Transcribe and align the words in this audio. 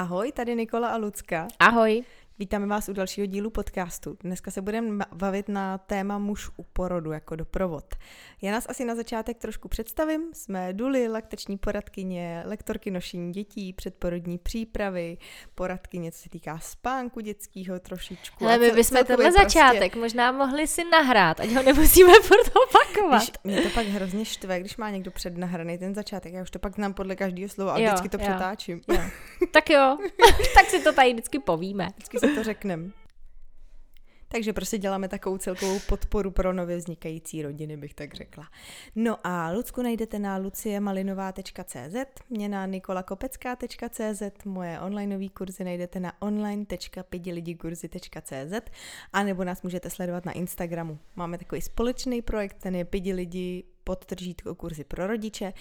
Ahoj, 0.00 0.32
tady 0.32 0.56
Nikola 0.56 0.88
a 0.88 0.96
Lucka. 0.96 1.48
Ahoj. 1.58 2.02
Vítáme 2.40 2.66
vás 2.66 2.88
u 2.88 2.92
dalšího 2.92 3.26
dílu 3.26 3.50
podcastu. 3.50 4.16
Dneska 4.20 4.50
se 4.50 4.62
budeme 4.62 5.04
bavit 5.14 5.48
na 5.48 5.78
téma 5.78 6.18
muž 6.18 6.50
u 6.56 6.62
porodu 6.62 7.12
jako 7.12 7.36
doprovod. 7.36 7.94
Já 8.42 8.52
nás 8.52 8.66
asi 8.68 8.84
na 8.84 8.94
začátek 8.94 9.38
trošku 9.38 9.68
představím. 9.68 10.22
Jsme 10.32 10.72
Duly, 10.72 11.08
laktační 11.08 11.58
poradkyně, 11.58 12.42
lektorky 12.46 12.90
nošení 12.90 13.32
dětí, 13.32 13.72
předporodní 13.72 14.38
přípravy, 14.38 15.18
poradkyně, 15.54 16.12
co 16.12 16.18
se 16.18 16.28
týká 16.28 16.58
spánku 16.58 17.20
dětského 17.20 17.80
trošičku. 17.80 18.44
Ale 18.44 18.58
my 18.58 18.70
bychom 18.70 19.04
tenhle 19.04 19.30
prostě... 19.30 19.42
začátek 19.42 19.96
možná 19.96 20.32
mohli 20.32 20.66
si 20.66 20.84
nahrát, 20.84 21.40
ať 21.40 21.50
ho 21.50 21.62
nemusíme 21.62 22.12
furt 22.22 22.52
opakovat. 22.68 23.22
Když, 23.22 23.30
mě 23.44 23.62
to 23.62 23.68
pak 23.68 23.86
hrozně 23.86 24.24
štve, 24.24 24.60
když 24.60 24.76
má 24.76 24.90
někdo 24.90 25.10
přednahraný 25.10 25.78
ten 25.78 25.94
začátek. 25.94 26.32
Já 26.32 26.42
už 26.42 26.50
to 26.50 26.58
pak 26.58 26.74
znám 26.74 26.94
podle 26.94 27.16
každého 27.16 27.48
slova 27.48 27.72
a 27.72 27.78
jo, 27.78 27.86
vždycky 27.86 28.08
to 28.08 28.16
jo, 28.16 28.22
přetáčím. 28.22 28.80
Jo. 28.88 29.00
tak 29.50 29.70
jo, 29.70 29.98
tak 30.54 30.66
si 30.66 30.80
to 30.82 30.92
tady 30.92 31.12
vždycky 31.12 31.38
povíme. 31.38 31.88
Vždycky 31.96 32.29
to 32.34 32.42
řekneme. 32.42 32.90
Takže 34.32 34.52
prostě 34.52 34.78
děláme 34.78 35.08
takovou 35.08 35.38
celkovou 35.38 35.78
podporu 35.88 36.30
pro 36.30 36.52
nově 36.52 36.76
vznikající 36.76 37.42
rodiny, 37.42 37.76
bych 37.76 37.94
tak 37.94 38.14
řekla. 38.14 38.48
No 38.94 39.16
a 39.24 39.50
Lucku 39.50 39.82
najdete 39.82 40.18
na 40.18 40.36
luciemalinová.cz, 40.36 41.96
mě 42.30 42.48
na 42.48 42.66
nikolakopecká.cz, 42.66 44.22
moje 44.44 44.80
onlineové 44.80 45.28
kurzy 45.28 45.64
najdete 45.64 46.00
na 46.00 46.22
online.pidilidigkurzy.cz 46.22 48.70
a 49.12 49.22
nebo 49.22 49.44
nás 49.44 49.62
můžete 49.62 49.90
sledovat 49.90 50.24
na 50.24 50.32
Instagramu. 50.32 50.98
Máme 51.16 51.38
takový 51.38 51.60
společný 51.60 52.22
projekt, 52.22 52.56
ten 52.62 52.76
je 52.76 52.84
Pidi 52.84 53.12
lidi 53.12 53.64
podtržítko 53.84 54.54
kurzy 54.54 54.84
pro 54.84 55.06
rodiče 55.06 55.52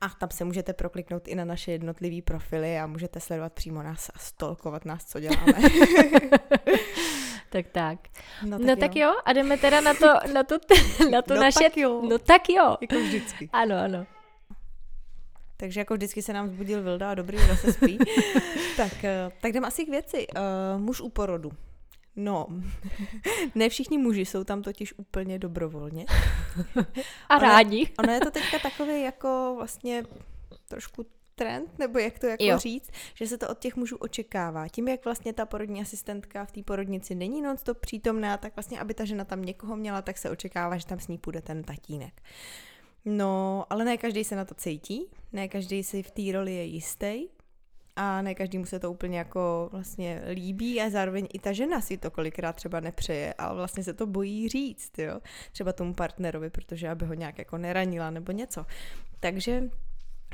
a 0.00 0.08
tam 0.08 0.28
se 0.30 0.44
můžete 0.44 0.72
prokliknout 0.72 1.28
i 1.28 1.34
na 1.34 1.44
naše 1.44 1.72
jednotlivé 1.72 2.22
profily 2.22 2.78
a 2.78 2.86
můžete 2.86 3.20
sledovat 3.20 3.52
přímo 3.52 3.82
nás 3.82 4.10
a 4.14 4.18
stolkovat 4.18 4.84
nás, 4.84 5.04
co 5.04 5.20
děláme. 5.20 5.52
tak 7.50 7.66
tak. 7.72 7.98
No 8.42 8.58
tak, 8.58 8.66
no, 8.66 8.72
jo. 8.72 8.76
tak 8.76 8.96
jo, 8.96 9.14
a 9.24 9.32
jdeme 9.32 9.58
teda 9.58 9.80
na 9.80 9.94
to, 9.94 10.06
na 10.32 10.42
to, 10.42 10.58
na 11.10 11.22
to 11.22 11.34
no 11.34 11.40
naše... 11.40 11.64
Tak 11.64 11.76
jo. 11.76 12.02
No 12.08 12.18
tak 12.18 12.48
jo. 12.48 12.76
Jako 12.80 13.00
vždycky. 13.00 13.48
Ano, 13.52 13.76
ano. 13.76 14.06
Takže 15.60 15.80
jako 15.80 15.94
vždycky 15.94 16.22
se 16.22 16.32
nám 16.32 16.48
zbudil 16.48 16.82
Vilda 16.82 17.10
a 17.10 17.14
dobrý, 17.14 17.38
zase 17.38 17.72
spí. 17.72 17.98
tak, 18.76 19.04
eh, 19.04 19.30
tak 19.40 19.52
jdeme 19.52 19.66
asi 19.66 19.84
k 19.84 19.88
věci. 19.88 20.26
Uh, 20.26 20.80
muž 20.80 21.00
u 21.00 21.08
porodu. 21.08 21.50
No, 22.18 22.46
ne 23.54 23.68
všichni 23.68 23.98
muži 23.98 24.24
jsou 24.24 24.44
tam 24.44 24.62
totiž 24.62 24.94
úplně 24.96 25.38
dobrovolně. 25.38 26.06
A 27.28 27.38
rádi. 27.38 27.76
Ono, 27.76 27.94
ono 27.98 28.12
je 28.12 28.20
to 28.20 28.30
teďka 28.30 28.58
takový 28.58 29.02
jako 29.02 29.54
vlastně 29.56 30.04
trošku 30.68 31.06
trend, 31.34 31.78
nebo 31.78 31.98
jak 31.98 32.18
to 32.18 32.26
jako 32.26 32.44
jo. 32.44 32.58
říct, 32.58 32.90
že 33.14 33.26
se 33.26 33.38
to 33.38 33.48
od 33.48 33.58
těch 33.58 33.76
mužů 33.76 33.96
očekává. 33.96 34.68
Tím, 34.68 34.88
jak 34.88 35.04
vlastně 35.04 35.32
ta 35.32 35.46
porodní 35.46 35.80
asistentka 35.80 36.44
v 36.44 36.52
té 36.52 36.62
porodnici 36.62 37.14
není 37.14 37.42
non-stop 37.42 37.78
přítomná, 37.78 38.36
tak 38.36 38.56
vlastně, 38.56 38.80
aby 38.80 38.94
ta 38.94 39.04
žena 39.04 39.24
tam 39.24 39.42
někoho 39.42 39.76
měla, 39.76 40.02
tak 40.02 40.18
se 40.18 40.30
očekává, 40.30 40.76
že 40.76 40.86
tam 40.86 41.00
s 41.00 41.08
ní 41.08 41.18
půjde 41.18 41.42
ten 41.42 41.62
tatínek. 41.62 42.22
No, 43.04 43.64
ale 43.70 43.84
ne 43.84 43.96
každý 43.96 44.24
se 44.24 44.36
na 44.36 44.44
to 44.44 44.54
cítí, 44.54 45.06
ne 45.32 45.48
každý 45.48 45.84
si 45.84 46.02
v 46.02 46.10
té 46.10 46.22
roli 46.32 46.54
je 46.54 46.64
jistý, 46.64 47.28
a 48.00 48.22
ne 48.22 48.34
každému 48.34 48.64
se 48.64 48.78
to 48.78 48.92
úplně 48.92 49.18
jako 49.18 49.68
vlastně 49.72 50.22
líbí 50.32 50.80
a 50.80 50.90
zároveň 50.90 51.28
i 51.32 51.38
ta 51.38 51.52
žena 51.52 51.80
si 51.80 51.96
to 51.96 52.10
kolikrát 52.10 52.52
třeba 52.52 52.80
nepřeje, 52.80 53.34
ale 53.34 53.56
vlastně 53.56 53.84
se 53.84 53.94
to 53.94 54.06
bojí 54.06 54.48
říct, 54.48 54.98
jo, 54.98 55.20
třeba 55.52 55.72
tomu 55.72 55.94
partnerovi, 55.94 56.50
protože 56.50 56.88
aby 56.88 57.06
ho 57.06 57.14
nějak 57.14 57.38
jako 57.38 57.58
neranila 57.58 58.10
nebo 58.10 58.32
něco. 58.32 58.66
Takže 59.20 59.70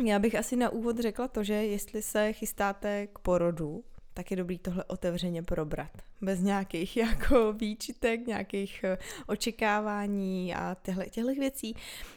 já 0.05 0.19
bych 0.19 0.35
asi 0.35 0.57
na 0.57 0.71
úvod 0.71 0.99
řekla 0.99 1.29
to, 1.29 1.45
že 1.45 1.55
jestli 1.55 2.03
se 2.03 2.33
chystáte 2.33 3.07
k 3.07 3.19
porodu, 3.19 3.85
tak 4.15 4.31
je 4.31 4.37
dobrý 4.37 4.59
tohle 4.59 4.85
otevřeně 4.85 5.43
probrat. 5.43 5.91
Bez 6.21 6.41
nějakých 6.41 6.97
jako 7.07 7.53
výčitek, 7.53 8.27
nějakých 8.27 8.85
eh, 8.85 8.99
očekávání 9.27 10.55
a 10.55 10.77
těchto, 10.83 11.03
těchto 11.03 11.35
věcí. 11.35 11.77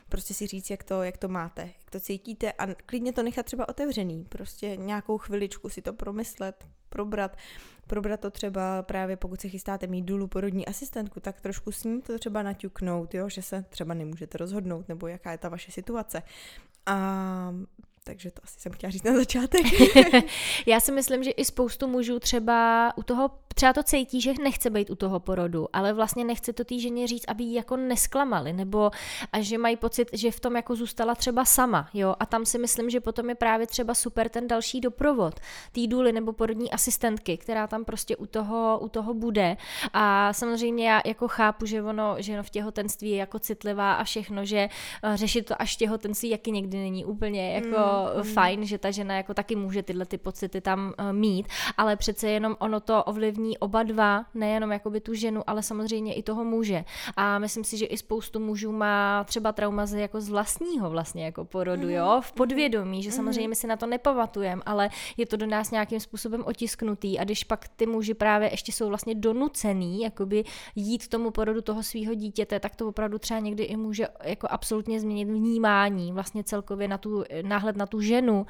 Prostě 0.10 0.34
si 0.34 0.48
říct, 0.48 0.70
jak 0.70 0.84
to, 0.84 1.04
jak 1.04 1.18
to 1.18 1.28
máte, 1.28 1.62
jak 1.62 1.90
to 1.90 2.00
cítíte 2.00 2.52
a 2.52 2.74
klidně 2.74 3.14
to 3.14 3.24
nechat 3.24 3.46
třeba 3.46 3.70
otevřený. 3.70 4.26
Prostě 4.30 4.78
nějakou 4.78 5.18
chviličku 5.18 5.70
si 5.70 5.82
to 5.82 5.94
promyslet, 5.94 6.66
probrat. 6.90 7.38
Probrat 7.88 8.20
to 8.20 8.32
třeba 8.32 8.84
právě 8.84 9.18
pokud 9.18 9.42
se 9.42 9.50
chystáte 9.50 9.88
mít 9.88 10.02
důlu 10.02 10.28
porodní 10.28 10.66
asistentku, 10.66 11.20
tak 11.20 11.42
trošku 11.42 11.72
s 11.72 11.84
ní 11.84 12.02
to 12.02 12.20
třeba 12.20 12.44
naťuknout, 12.44 13.14
jo, 13.14 13.30
že 13.30 13.42
se 13.42 13.66
třeba 13.70 13.94
nemůžete 13.94 14.38
rozhodnout, 14.38 14.90
nebo 14.90 15.08
jaká 15.08 15.32
je 15.32 15.38
ta 15.38 15.50
vaše 15.50 15.72
situace. 15.72 16.24
A 16.86 17.54
takže 18.08 18.32
to 18.32 18.42
asi 18.44 18.60
jsem 18.60 18.72
chtěla 18.72 18.92
říct 18.92 19.04
na 19.04 19.14
začátek. 19.14 19.62
Já 20.66 20.80
si 20.80 20.92
myslím, 20.92 21.24
že 21.24 21.32
i 21.32 21.46
spoustu 21.46 21.88
mužů 21.88 22.20
třeba 22.20 22.92
u 22.96 23.04
toho, 23.04 23.32
třeba 23.56 23.74
to 23.74 23.84
cítí, 23.84 24.22
že 24.22 24.34
nechce 24.44 24.70
být 24.70 24.90
u 24.90 24.96
toho 24.96 25.20
porodu, 25.20 25.68
ale 25.74 25.94
vlastně 25.94 26.24
nechce 26.24 26.54
to 26.54 26.64
té 26.64 26.80
ženě 26.80 27.08
říct, 27.08 27.26
aby 27.28 27.44
ji 27.44 27.56
jako 27.56 27.78
nesklamali, 27.78 28.54
nebo 28.54 28.92
a 29.34 29.42
že 29.42 29.58
mají 29.58 29.78
pocit, 29.78 30.10
že 30.14 30.32
v 30.32 30.40
tom 30.40 30.56
jako 30.56 30.76
zůstala 30.76 31.16
třeba 31.16 31.46
sama, 31.46 31.90
jo, 31.94 32.16
a 32.20 32.26
tam 32.26 32.46
si 32.46 32.58
myslím, 32.60 32.90
že 32.90 33.00
potom 33.00 33.30
je 33.30 33.36
právě 33.36 33.68
třeba 33.68 33.94
super 33.94 34.30
ten 34.30 34.48
další 34.48 34.82
doprovod, 34.82 35.40
tý 35.72 35.88
důly 35.88 36.12
nebo 36.12 36.34
porodní 36.34 36.72
asistentky, 36.72 37.38
která 37.38 37.68
tam 37.68 37.86
prostě 37.86 38.16
u 38.16 38.26
toho, 38.26 38.80
u 38.82 38.90
toho 38.90 39.14
bude 39.14 39.58
a 39.94 40.34
samozřejmě 40.34 40.90
já 40.90 41.02
jako 41.06 41.28
chápu, 41.28 41.66
že 41.66 41.84
ono, 41.84 42.16
že 42.20 42.34
ono 42.34 42.44
v 42.44 42.50
těhotenství 42.50 43.10
je 43.10 43.18
jako 43.18 43.40
citlivá 43.40 43.94
a 43.94 44.04
všechno, 44.04 44.46
že 44.46 44.70
uh, 45.04 45.16
řešit 45.16 45.46
to 45.46 45.62
až 45.62 45.76
těhotenství, 45.76 46.30
jaký 46.30 46.52
někdy 46.52 46.78
není 46.78 47.06
úplně 47.06 47.54
jako 47.54 47.78
mm. 47.78 47.97
Fajn, 48.34 48.66
že 48.66 48.78
ta 48.78 48.92
žena 48.92 49.16
jako 49.16 49.34
taky 49.34 49.56
může 49.56 49.84
tyhle 49.84 50.06
ty 50.06 50.18
pocity 50.18 50.62
tam 50.62 50.94
uh, 51.00 51.14
mít, 51.14 51.48
ale 51.78 51.96
přece 51.96 52.30
jenom 52.30 52.56
ono 52.60 52.80
to 52.80 53.04
ovlivní 53.04 53.58
oba 53.58 53.84
dva, 53.84 54.26
nejenom 54.34 54.72
jakoby 54.72 55.02
tu 55.02 55.14
ženu, 55.14 55.42
ale 55.48 55.64
samozřejmě 55.64 56.14
i 56.14 56.24
toho 56.24 56.44
muže. 56.44 56.86
A 57.16 57.40
myslím 57.40 57.64
si, 57.64 57.78
že 57.78 57.86
i 57.86 57.98
spoustu 57.98 58.40
mužů 58.40 58.72
má 58.72 59.24
třeba 59.24 59.52
trauma 59.52 59.86
z, 59.86 59.94
jako 59.94 60.22
z 60.22 60.30
vlastního 60.30 60.90
vlastně 60.90 61.26
jako 61.26 61.46
porodu, 61.46 61.88
mm. 61.88 61.90
jo, 61.90 62.22
v 62.24 62.32
podvědomí, 62.32 63.04
že 63.04 63.10
mm. 63.10 63.16
samozřejmě 63.16 63.48
my 63.48 63.56
si 63.56 63.68
na 63.68 63.78
to 63.78 63.86
nepamatujeme, 63.86 64.62
ale 64.66 64.90
je 65.18 65.26
to 65.26 65.38
do 65.38 65.46
nás 65.46 65.72
nějakým 65.72 66.00
způsobem 66.00 66.44
otisknutý 66.46 67.20
a 67.20 67.24
když 67.24 67.44
pak 67.44 67.68
ty 67.68 67.86
muži 67.86 68.14
právě 68.14 68.52
ještě 68.52 68.72
jsou 68.72 68.88
vlastně 68.88 69.16
donucený 69.16 70.02
jakoby 70.02 70.44
jít 70.76 71.08
tomu 71.08 71.32
porodu 71.32 71.62
toho 71.62 71.84
svého 71.84 72.14
dítěte, 72.14 72.60
tak 72.60 72.76
to 72.76 72.88
opravdu 72.88 73.20
třeba 73.20 73.40
někdy 73.40 73.64
i 73.64 73.78
může 73.78 74.08
jako 74.24 74.48
absolutně 74.50 75.00
změnit 75.00 75.26
vnímání 75.26 76.12
vlastně 76.12 76.44
celkově 76.44 76.88
na 76.88 76.98
tu 76.98 77.24
náhled 77.42 77.78
na 77.78 77.86
tu 77.88 78.02
ženu 78.02 78.46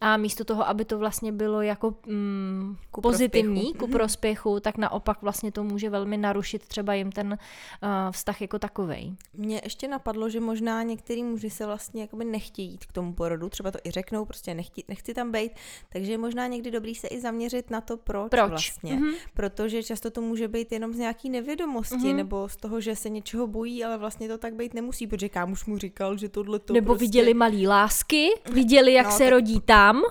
a 0.00 0.16
místo 0.16 0.44
toho, 0.44 0.68
aby 0.68 0.84
to 0.84 0.98
vlastně 0.98 1.32
bylo 1.32 1.62
jako 1.62 1.94
mm, 2.06 2.76
ku 2.90 3.00
pozitivní, 3.00 3.60
prospěchu. 3.60 3.78
ku 3.78 3.86
mhm. 3.86 3.92
prospěchu, 3.92 4.60
tak 4.60 4.78
naopak 4.78 5.22
vlastně 5.22 5.52
to 5.52 5.64
může 5.64 5.90
velmi 5.90 6.16
narušit 6.16 6.66
třeba 6.66 6.94
jim 6.94 7.12
ten 7.12 7.38
uh, 7.82 7.88
vztah 8.10 8.40
jako 8.40 8.58
takovej. 8.58 9.14
Mně 9.34 9.60
ještě 9.64 9.88
napadlo, 9.88 10.28
že 10.28 10.40
možná 10.40 10.82
některý 10.82 11.22
muži 11.22 11.50
se 11.50 11.66
vlastně 11.66 12.02
jakoby 12.02 12.24
nechtějí 12.24 12.70
jít 12.70 12.86
k 12.86 12.92
tomu 12.92 13.12
porodu, 13.12 13.48
třeba 13.48 13.70
to 13.70 13.78
i 13.84 13.90
řeknou, 13.90 14.24
prostě 14.24 14.54
nechci, 14.54 14.84
nechci 14.88 15.14
tam 15.14 15.32
být, 15.32 15.52
takže 15.92 16.12
je 16.12 16.18
možná 16.18 16.46
někdy 16.46 16.70
dobrý 16.70 16.94
se 16.94 17.08
i 17.08 17.20
zaměřit 17.20 17.70
na 17.70 17.80
to, 17.80 17.96
proč, 17.96 18.30
proč? 18.30 18.48
vlastně. 18.48 18.96
Mm-hmm. 18.96 19.14
Protože 19.34 19.82
často 19.82 20.10
to 20.10 20.20
může 20.20 20.48
být 20.48 20.72
jenom 20.72 20.92
z 20.92 20.98
nějaký 20.98 21.30
nevědomosti, 21.30 21.96
mm-hmm. 21.96 22.16
nebo 22.16 22.48
z 22.48 22.56
toho, 22.56 22.80
že 22.80 22.96
se 22.96 23.08
něčeho 23.08 23.46
bojí, 23.46 23.84
ale 23.84 23.98
vlastně 23.98 24.28
to 24.28 24.38
tak 24.38 24.54
být 24.54 24.74
nemusí, 24.74 25.06
protože 25.06 25.28
kámoš 25.28 25.64
mu 25.64 25.78
říkal, 25.78 26.16
že 26.16 26.28
tohle 26.28 26.58
to 26.58 26.72
Nebo 26.72 26.86
prostě... 26.86 27.04
viděli 27.04 27.34
malý 27.34 27.66
lásky, 27.66 28.28
viděli 28.52 28.77
viděli, 28.78 28.92
jak 28.92 29.06
no, 29.06 29.12
se 29.12 29.24
tak, 29.24 29.30
rodí 29.30 29.60
tam. 29.60 30.02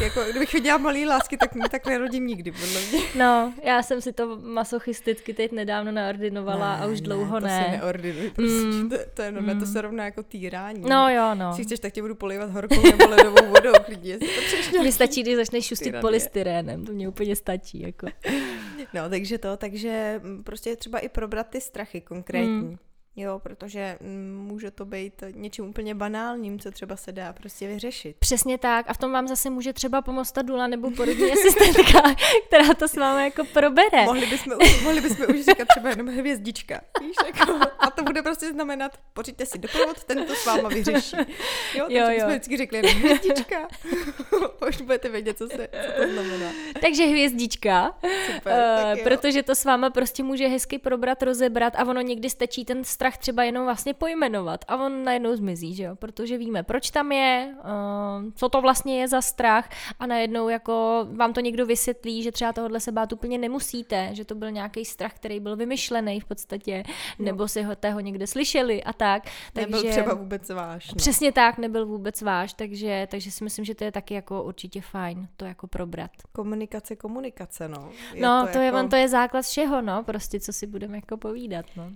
Jako, 0.00 0.20
kdybych 0.30 0.52
viděla 0.52 0.78
malý 0.78 1.06
lásky, 1.06 1.36
tak 1.36 1.54
mě 1.54 1.68
tak 1.68 1.86
nerodím 1.86 2.26
nikdy, 2.26 2.52
podle 2.52 2.80
mě. 2.80 3.00
No, 3.14 3.52
já 3.62 3.82
jsem 3.82 4.00
si 4.00 4.12
to 4.12 4.38
masochisticky 4.42 5.34
teď 5.34 5.52
nedávno 5.52 5.92
naordinovala 5.92 6.76
ne, 6.76 6.82
a 6.82 6.86
už 6.86 7.00
dlouho 7.00 7.40
ne. 7.40 7.48
ne. 7.48 7.64
To 7.64 7.70
se 7.70 7.76
neordinuj, 7.76 8.30
prostě. 8.30 8.52
Mm. 8.52 8.90
To, 8.90 8.96
to, 9.14 9.22
je, 9.22 9.32
no, 9.32 9.40
mm. 9.40 9.60
to 9.60 9.66
se 9.66 9.80
rovná 9.80 10.04
jako 10.04 10.22
týrání. 10.22 10.82
No 10.88 11.08
jo, 11.08 11.34
no. 11.34 11.52
Když 11.54 11.66
chceš, 11.66 11.80
tak 11.80 11.92
tě 11.92 12.02
budu 12.02 12.14
polivat 12.14 12.50
horkou 12.50 12.82
nebo 12.82 13.08
ledovou 13.08 13.46
vodou, 13.48 13.72
klidně. 13.84 14.18
Mně 14.80 14.92
stačí, 14.92 15.22
když 15.22 15.36
začneš 15.36 15.66
šustit 15.66 15.94
polystyrénem, 16.00 16.86
to 16.86 16.92
mě 16.92 17.08
úplně 17.08 17.36
stačí. 17.36 17.80
Jako. 17.80 18.06
No, 18.94 19.10
takže 19.10 19.38
to, 19.38 19.56
takže 19.56 20.20
prostě 20.44 20.70
je 20.70 20.76
třeba 20.76 20.98
i 20.98 21.08
probrat 21.08 21.46
ty 21.48 21.60
strachy 21.60 22.00
konkrétní. 22.00 22.46
Mm. 22.46 22.78
Jo, 23.18 23.38
protože 23.38 23.98
mm, 24.00 24.46
může 24.46 24.70
to 24.70 24.84
být 24.84 25.22
něčím 25.34 25.68
úplně 25.68 25.94
banálním, 25.94 26.58
co 26.58 26.70
třeba 26.70 26.96
se 26.96 27.12
dá 27.12 27.32
prostě 27.32 27.68
vyřešit. 27.68 28.16
Přesně 28.16 28.58
tak. 28.58 28.86
A 28.88 28.92
v 28.92 28.98
tom 28.98 29.12
vám 29.12 29.28
zase 29.28 29.50
může 29.50 29.72
třeba 29.72 30.02
pomoct 30.02 30.32
ta 30.32 30.42
dula 30.42 30.66
nebo 30.66 30.90
porodní 30.96 31.32
asistentka, 31.32 32.14
která 32.48 32.74
to 32.74 32.88
s 32.88 32.94
vámi 32.94 33.24
jako 33.24 33.44
probere. 33.44 34.04
Mohli 34.04 34.26
bychom, 34.26 34.52
už, 34.62 34.82
mohli 34.82 35.00
bychom 35.00 35.26
už 35.28 35.44
říkat 35.44 35.68
třeba 35.68 35.90
jenom 35.90 36.06
hvězdička. 36.06 36.80
Víš, 37.00 37.16
jako, 37.26 37.52
a 37.78 37.90
to 37.90 38.02
bude 38.02 38.22
prostě 38.22 38.52
znamenat, 38.52 38.98
pořiďte 39.12 39.46
si 39.46 39.58
doprovod, 39.58 40.04
ten 40.04 40.24
to 40.24 40.34
s 40.34 40.46
váma 40.46 40.68
vyřeší. 40.68 41.16
Jo, 41.74 41.86
jo, 41.88 42.10
jo. 42.10 42.20
jsme 42.20 42.28
vždycky 42.28 42.56
řekli 42.56 42.78
jenom 42.78 42.96
hvězdička. 42.96 43.68
už 44.68 44.80
budete 44.80 45.08
vědět, 45.08 45.38
co, 45.38 45.48
se, 45.48 45.68
co 45.86 46.02
to 46.02 46.12
znamená. 46.12 46.52
Takže 46.80 47.06
hvězdička. 47.06 47.94
Super, 48.34 48.52
uh, 48.52 48.82
tak 48.82 49.02
protože 49.02 49.42
to 49.42 49.54
s 49.54 49.64
váma 49.64 49.90
prostě 49.90 50.22
může 50.22 50.46
hezky 50.46 50.78
probrat, 50.78 51.22
rozebrat 51.22 51.76
a 51.76 51.84
ono 51.84 52.00
někdy 52.00 52.30
stačí 52.30 52.64
ten 52.64 52.84
strach 52.84 53.05
strach 53.06 53.18
třeba 53.18 53.44
jenom 53.44 53.64
vlastně 53.64 53.94
pojmenovat 53.94 54.64
a 54.68 54.76
on 54.76 55.04
najednou 55.04 55.36
zmizí, 55.36 55.74
že 55.74 55.82
jo, 55.82 55.96
protože 55.96 56.38
víme, 56.38 56.62
proč 56.62 56.90
tam 56.90 57.12
je, 57.12 57.54
uh, 57.58 58.32
co 58.34 58.48
to 58.48 58.60
vlastně 58.60 59.00
je 59.00 59.08
za 59.08 59.20
strach 59.20 59.68
a 59.98 60.06
najednou 60.06 60.48
jako 60.48 61.06
vám 61.12 61.32
to 61.32 61.40
někdo 61.40 61.66
vysvětlí, 61.66 62.22
že 62.22 62.32
třeba 62.32 62.52
tohle 62.52 62.80
se 62.80 62.92
bát 62.92 63.12
úplně 63.12 63.38
nemusíte, 63.38 64.08
že 64.12 64.24
to 64.24 64.34
byl 64.34 64.50
nějaký 64.50 64.84
strach, 64.84 65.14
který 65.14 65.40
byl 65.40 65.56
vymyšlený 65.56 66.20
v 66.20 66.24
podstatě, 66.24 66.82
no. 67.18 67.24
nebo 67.24 67.48
si 67.48 67.62
ho 67.62 67.76
tého 67.76 68.00
někde 68.00 68.26
slyšeli 68.26 68.84
a 68.84 68.92
tak. 68.92 69.22
Takže, 69.52 69.70
nebyl 69.70 69.90
třeba 69.90 70.14
vůbec 70.14 70.50
váš. 70.50 70.88
No. 70.88 70.96
Přesně 70.96 71.32
tak, 71.32 71.58
nebyl 71.58 71.86
vůbec 71.86 72.22
váš, 72.22 72.52
takže, 72.52 73.06
takže 73.10 73.30
si 73.30 73.44
myslím, 73.44 73.64
že 73.64 73.74
to 73.74 73.84
je 73.84 73.92
taky 73.92 74.14
jako 74.14 74.42
určitě 74.42 74.80
fajn 74.80 75.28
to 75.36 75.44
jako 75.44 75.66
probrat. 75.66 76.10
Komunikace, 76.32 76.96
komunikace, 76.96 77.68
no. 77.68 77.90
Je 78.14 78.22
no, 78.22 78.46
to, 78.46 78.52
to, 78.52 78.58
jako... 78.58 78.76
je, 78.76 78.82
on, 78.82 78.88
to 78.88 78.96
je 78.96 79.08
základ 79.08 79.44
všeho, 79.44 79.82
no, 79.82 80.04
prostě 80.04 80.40
co 80.40 80.52
si 80.52 80.66
budeme 80.66 80.96
jako 80.96 81.16
povídat, 81.16 81.66
no. 81.76 81.92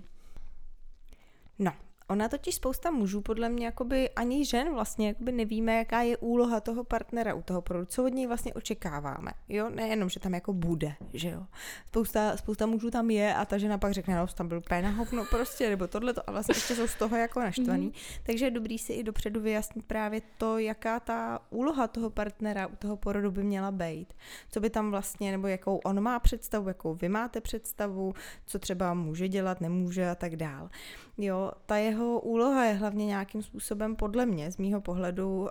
No, 1.61 1.71
Ona 2.11 2.29
totiž 2.29 2.55
spousta 2.55 2.91
mužů, 2.91 3.21
podle 3.21 3.49
mě, 3.49 3.65
jakoby 3.65 4.09
ani 4.09 4.45
žen 4.45 4.73
vlastně, 4.73 5.07
jakoby 5.07 5.31
nevíme, 5.31 5.77
jaká 5.77 6.01
je 6.01 6.17
úloha 6.17 6.59
toho 6.59 6.83
partnera 6.83 7.33
u 7.33 7.41
toho 7.41 7.61
produktu, 7.61 7.93
co 7.93 8.03
od 8.03 8.13
něj 8.13 8.27
vlastně 8.27 8.53
očekáváme, 8.53 9.31
jo, 9.49 9.69
nejenom, 9.69 10.09
že 10.09 10.19
tam 10.19 10.33
jako 10.33 10.53
bude, 10.53 10.93
že 11.13 11.29
jo. 11.29 11.45
Spousta, 11.87 12.37
spousta 12.37 12.65
mužů 12.65 12.91
tam 12.91 13.09
je 13.09 13.35
a 13.35 13.45
ta 13.45 13.57
žena 13.57 13.77
pak 13.77 13.93
řekne, 13.93 14.15
no, 14.15 14.27
tam 14.27 14.47
byl 14.47 14.61
péna 14.61 14.89
hovno 14.89 15.25
prostě, 15.25 15.69
nebo 15.69 15.87
tohle 15.87 16.13
a 16.27 16.31
vlastně 16.31 16.55
ještě 16.55 16.75
jsou 16.75 16.87
z 16.87 16.95
toho 16.95 17.17
jako 17.17 17.39
naštvaný. 17.39 17.89
Mm-hmm. 17.89 18.21
Takže 18.23 18.45
je 18.45 18.51
dobrý 18.51 18.77
si 18.77 18.93
i 18.93 19.03
dopředu 19.03 19.41
vyjasnit 19.41 19.85
právě 19.85 20.21
to, 20.37 20.57
jaká 20.57 20.99
ta 20.99 21.39
úloha 21.49 21.87
toho 21.87 22.09
partnera 22.09 22.67
u 22.67 22.75
toho 22.75 22.97
porodu 22.97 23.31
by 23.31 23.43
měla 23.43 23.71
být. 23.71 24.13
Co 24.49 24.59
by 24.59 24.69
tam 24.69 24.91
vlastně, 24.91 25.31
nebo 25.31 25.47
jakou 25.47 25.77
on 25.77 26.01
má 26.01 26.19
představu, 26.19 26.67
jakou 26.67 26.93
vy 26.93 27.09
máte 27.09 27.41
představu, 27.41 28.13
co 28.45 28.59
třeba 28.59 28.93
může 28.93 29.27
dělat, 29.27 29.61
nemůže 29.61 30.09
a 30.09 30.15
tak 30.15 30.35
dál. 30.35 30.69
Jo, 31.23 31.51
ta 31.65 31.77
jeho 31.77 32.19
úloha 32.19 32.65
je 32.65 32.73
hlavně 32.73 33.05
nějakým 33.05 33.43
způsobem 33.43 33.95
podle 33.95 34.25
mě, 34.25 34.51
z 34.51 34.57
mýho 34.57 34.81
pohledu, 34.81 35.41
uh, 35.41 35.47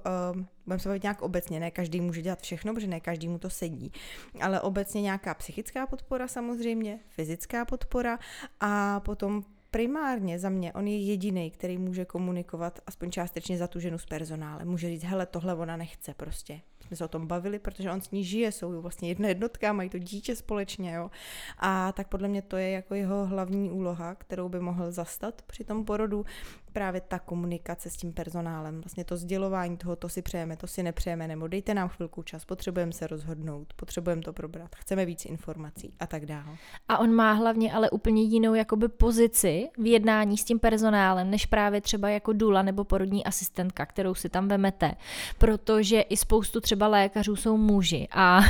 budeme 0.66 0.78
se 0.80 0.88
bavit 0.88 1.02
nějak 1.02 1.22
obecně, 1.22 1.60
ne 1.60 1.70
každý 1.70 2.00
může 2.00 2.22
dělat 2.22 2.40
všechno, 2.40 2.74
protože 2.74 2.86
ne 2.86 3.00
každý 3.00 3.28
mu 3.28 3.38
to 3.38 3.50
sedí, 3.50 3.92
ale 4.40 4.60
obecně 4.60 5.02
nějaká 5.02 5.34
psychická 5.34 5.86
podpora 5.86 6.28
samozřejmě, 6.28 7.00
fyzická 7.08 7.64
podpora 7.64 8.18
a 8.60 9.00
potom 9.00 9.42
primárně 9.70 10.38
za 10.38 10.48
mě 10.48 10.72
on 10.72 10.86
je 10.86 10.98
jediný, 10.98 11.50
který 11.50 11.78
může 11.78 12.04
komunikovat 12.04 12.78
aspoň 12.86 13.10
částečně 13.10 13.58
za 13.58 13.66
tu 13.66 13.80
ženu 13.80 13.98
s 13.98 14.06
personálem. 14.06 14.68
Může 14.68 14.88
říct, 14.88 15.04
hele, 15.04 15.26
tohle 15.26 15.54
ona 15.54 15.76
nechce 15.76 16.14
prostě 16.14 16.60
jsme 16.90 16.96
se 16.96 17.04
o 17.04 17.08
tom 17.08 17.26
bavili, 17.26 17.58
protože 17.58 17.90
on 17.90 18.00
s 18.00 18.10
ní 18.10 18.24
žije, 18.24 18.52
jsou 18.52 18.80
vlastně 18.80 19.08
jedna 19.08 19.28
jednotka, 19.28 19.72
mají 19.72 19.90
to 19.90 19.98
dítě 19.98 20.36
společně, 20.36 20.94
jo. 20.94 21.10
A 21.58 21.92
tak 21.92 22.08
podle 22.08 22.28
mě 22.28 22.42
to 22.42 22.56
je 22.56 22.70
jako 22.70 22.94
jeho 22.94 23.26
hlavní 23.26 23.70
úloha, 23.70 24.14
kterou 24.14 24.48
by 24.48 24.60
mohl 24.60 24.92
zastat 24.92 25.42
při 25.42 25.64
tom 25.64 25.84
porodu, 25.84 26.26
právě 26.72 27.00
ta 27.00 27.18
komunikace 27.18 27.90
s 27.90 27.96
tím 27.96 28.12
personálem, 28.12 28.80
vlastně 28.80 29.04
to 29.04 29.16
sdělování 29.16 29.76
toho, 29.76 29.96
to 29.96 30.08
si 30.08 30.22
přejeme, 30.22 30.56
to 30.56 30.66
si 30.66 30.82
nepřejeme, 30.82 31.28
nebo 31.28 31.48
dejte 31.48 31.74
nám 31.74 31.88
chvilku 31.88 32.22
čas, 32.22 32.44
potřebujeme 32.44 32.92
se 32.92 33.06
rozhodnout, 33.06 33.72
potřebujeme 33.76 34.22
to 34.22 34.32
probrat, 34.32 34.76
chceme 34.76 35.04
víc 35.04 35.24
informací 35.24 35.94
a 36.00 36.06
tak 36.06 36.26
dále. 36.26 36.56
A 36.88 36.98
on 36.98 37.14
má 37.14 37.32
hlavně 37.32 37.72
ale 37.72 37.90
úplně 37.90 38.22
jinou 38.22 38.54
jakoby 38.54 38.88
pozici 38.88 39.68
v 39.78 39.86
jednání 39.86 40.38
s 40.38 40.44
tím 40.44 40.58
personálem, 40.58 41.30
než 41.30 41.46
právě 41.46 41.80
třeba 41.80 42.08
jako 42.08 42.32
dula 42.32 42.62
nebo 42.62 42.84
porodní 42.84 43.24
asistentka, 43.24 43.86
kterou 43.86 44.14
si 44.14 44.28
tam 44.28 44.48
vemete, 44.48 44.94
protože 45.38 46.00
i 46.00 46.16
spoustu 46.16 46.60
třeba 46.60 46.88
lékařů 46.88 47.36
jsou 47.36 47.56
muži 47.56 48.08
a 48.10 48.40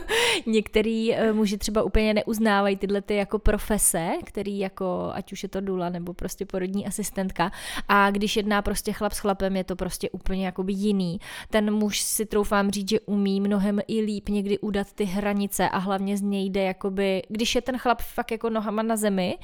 některý 0.46 1.14
eh, 1.14 1.32
muži 1.32 1.58
třeba 1.58 1.82
úplně 1.82 2.14
neuznávají 2.14 2.76
tyhle 2.76 3.02
ty 3.02 3.14
jako 3.14 3.38
profese, 3.38 4.10
který 4.24 4.58
jako, 4.58 5.10
ať 5.14 5.32
už 5.32 5.42
je 5.42 5.48
to 5.48 5.60
dula 5.60 5.88
nebo 5.88 6.14
prostě 6.14 6.46
porodní 6.46 6.86
asistentka, 6.86 7.52
a 7.88 8.10
když 8.10 8.36
jedná 8.36 8.62
prostě 8.62 8.92
chlap 8.92 9.12
s 9.12 9.18
chlapem, 9.18 9.56
je 9.56 9.64
to 9.64 9.76
prostě 9.76 10.10
úplně 10.10 10.46
jakoby 10.46 10.72
jiný. 10.72 11.20
Ten 11.50 11.74
muž 11.74 12.00
si 12.00 12.26
troufám 12.26 12.70
říct, 12.70 12.88
že 12.88 13.00
umí 13.00 13.40
mnohem 13.40 13.80
i 13.88 14.00
líp 14.00 14.28
někdy 14.28 14.58
udat 14.58 14.92
ty 14.92 15.04
hranice 15.04 15.68
a 15.68 15.78
hlavně 15.78 16.16
z 16.16 16.22
něj 16.22 16.50
jde 16.50 16.62
jakoby, 16.62 17.22
když 17.28 17.54
je 17.54 17.62
ten 17.62 17.78
chlap 17.78 18.02
fakt 18.02 18.30
jako 18.30 18.50
nohama 18.50 18.82
na 18.82 18.96
zemi 18.96 19.38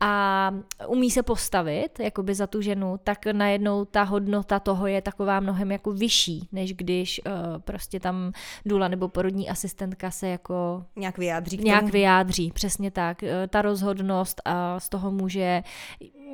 a 0.00 0.54
umí 0.86 1.10
se 1.10 1.22
postavit 1.22 2.00
jakoby 2.00 2.34
za 2.34 2.46
tu 2.46 2.60
ženu, 2.60 2.98
tak 3.04 3.26
najednou 3.26 3.84
ta 3.84 4.02
hodnota 4.02 4.60
toho 4.60 4.86
je 4.86 5.02
taková 5.02 5.40
mnohem 5.40 5.72
jako 5.72 5.92
vyšší, 5.92 6.48
než 6.52 6.74
když 6.74 7.20
uh, 7.26 7.32
prostě 7.58 8.00
tam 8.00 8.32
důla 8.66 8.88
nebo 8.88 9.08
porodní 9.08 9.48
asistentka 9.48 10.10
se 10.10 10.28
jako 10.28 10.84
nějak 10.96 11.18
vyjádří. 11.18 11.56
Nějak 11.56 11.84
vyjádří, 11.84 12.52
přesně 12.52 12.90
tak. 12.90 13.22
Eh, 13.22 13.48
ta 13.48 13.62
rozhodnost 13.62 14.40
a 14.44 14.80
z 14.80 14.88
toho 14.88 15.10
může 15.10 15.62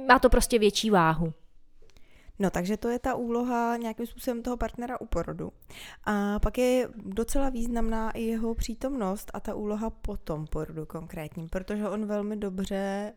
má 0.09 0.19
to 0.19 0.31
prostě 0.31 0.59
větší 0.59 0.91
váhu. 0.91 1.33
No, 2.39 2.51
takže 2.51 2.77
to 2.77 2.89
je 2.89 2.99
ta 2.99 3.15
úloha 3.15 3.77
nějakým 3.77 4.07
způsobem 4.07 4.43
toho 4.43 4.57
partnera 4.57 5.01
u 5.01 5.07
porodu. 5.07 5.53
A 6.05 6.39
pak 6.39 6.59
je 6.59 6.89
docela 6.95 7.49
významná 7.49 8.11
i 8.11 8.23
jeho 8.23 8.55
přítomnost 8.55 9.31
a 9.35 9.41
ta 9.41 9.55
úloha 9.55 9.91
po 9.91 10.17
tom 10.17 10.47
porodu 10.47 10.87
konkrétním, 10.87 11.49
protože 11.49 11.89
on 11.89 12.07
velmi 12.07 12.37
dobře 12.37 13.13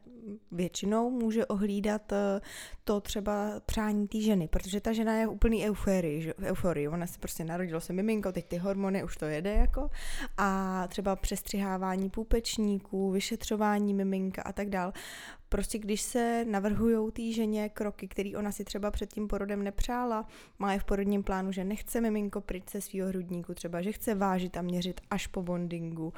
většinou 0.51 1.09
může 1.09 1.45
ohlídat 1.45 2.11
eh, 2.11 2.41
to 2.83 3.01
třeba 3.01 3.59
přání 3.65 4.07
té 4.07 4.21
ženy, 4.21 4.47
protože 4.47 4.81
ta 4.81 4.93
žena 4.93 5.15
je 5.15 5.27
úplný 5.27 5.65
euforii, 5.65 6.21
že? 6.21 6.33
euforii. 6.43 6.87
Ona 6.87 7.07
se 7.07 7.19
prostě 7.19 7.43
narodilo 7.43 7.81
se 7.81 7.93
miminko, 7.93 8.31
teď 8.31 8.47
ty 8.47 8.57
hormony, 8.57 9.03
už 9.03 9.17
to 9.17 9.25
jede 9.25 9.53
jako 9.53 9.89
a 10.37 10.87
třeba 10.87 11.15
přestřihávání 11.15 12.09
půpečníků, 12.09 13.11
vyšetřování 13.11 13.93
miminka 13.93 14.41
a 14.41 14.51
tak 14.53 14.69
dál 14.69 14.93
prostě 15.51 15.79
když 15.79 16.01
se 16.01 16.45
navrhují 16.45 17.11
té 17.11 17.31
ženě 17.31 17.69
kroky, 17.69 18.07
které 18.07 18.31
ona 18.37 18.51
si 18.51 18.63
třeba 18.63 18.91
před 18.91 19.13
tím 19.13 19.27
porodem 19.27 19.63
nepřála, 19.63 20.27
má 20.59 20.73
je 20.73 20.79
v 20.79 20.83
porodním 20.83 21.23
plánu, 21.23 21.51
že 21.51 21.63
nechce 21.63 22.01
miminko 22.01 22.41
pryč 22.41 22.63
se 22.69 22.81
svého 22.81 23.07
hrudníku, 23.07 23.53
třeba, 23.53 23.81
že 23.81 23.91
chce 23.91 24.15
vážit 24.15 24.57
a 24.57 24.61
měřit 24.61 25.01
až 25.09 25.27
po 25.27 25.41
bondingu, 25.41 26.13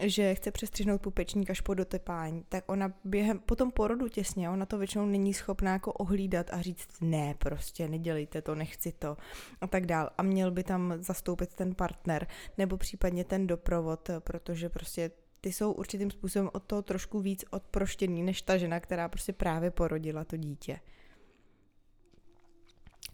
že 0.00 0.34
chce 0.34 0.50
přestřihnout 0.50 1.00
pupečník 1.00 1.50
až 1.50 1.60
po 1.60 1.74
dotepání, 1.74 2.44
tak 2.48 2.64
ona 2.66 2.92
během, 3.04 3.38
po 3.38 3.56
tom 3.56 3.70
porodu 3.70 4.08
těsně, 4.08 4.50
ona 4.50 4.66
to 4.66 4.78
většinou 4.78 5.06
není 5.06 5.34
schopná 5.34 5.72
jako 5.72 5.92
ohlídat 5.92 6.50
a 6.52 6.60
říct 6.60 6.88
ne, 7.00 7.34
prostě 7.38 7.88
nedělejte 7.88 8.42
to, 8.42 8.54
nechci 8.54 8.92
to 8.92 9.16
a 9.60 9.66
tak 9.66 9.86
dál. 9.86 10.10
A 10.18 10.22
měl 10.22 10.50
by 10.50 10.64
tam 10.64 10.94
zastoupit 10.98 11.54
ten 11.54 11.74
partner 11.74 12.26
nebo 12.58 12.76
případně 12.76 13.24
ten 13.24 13.46
doprovod, 13.46 14.10
protože 14.18 14.68
prostě 14.68 15.10
ty 15.44 15.52
jsou 15.52 15.72
určitým 15.72 16.10
způsobem 16.10 16.50
od 16.52 16.62
toho 16.62 16.82
trošku 16.82 17.20
víc 17.20 17.44
odproštěný 17.50 18.22
než 18.22 18.42
ta 18.42 18.56
žena, 18.56 18.80
která 18.80 19.08
prostě 19.08 19.32
právě 19.32 19.70
porodila 19.70 20.24
to 20.24 20.36
dítě. 20.36 20.80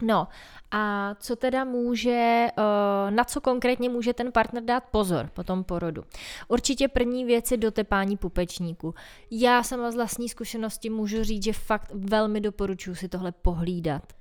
No 0.02 0.28
a 0.70 1.14
co 1.14 1.36
teda 1.36 1.64
může, 1.64 2.48
eh, 2.58 3.10
na 3.10 3.24
co 3.24 3.40
konkrétně 3.40 3.88
může 3.88 4.14
ten 4.14 4.32
partner 4.32 4.64
dát 4.64 4.84
pozor 4.90 5.30
po 5.34 5.44
tom 5.44 5.64
porodu? 5.64 6.04
Určitě 6.48 6.88
první 6.88 7.24
věc 7.24 7.50
je 7.50 7.56
dotepání 7.56 8.16
pupečníku. 8.16 8.94
Já 9.30 9.62
sama 9.62 9.90
z 9.90 9.94
vlastní 9.94 10.28
zkušenosti 10.28 10.90
můžu 10.90 11.24
říct, 11.24 11.44
že 11.44 11.52
fakt 11.52 11.92
velmi 11.94 12.40
doporučuji 12.40 12.94
si 12.94 13.08
tohle 13.08 13.32
pohlídat. 13.32 14.19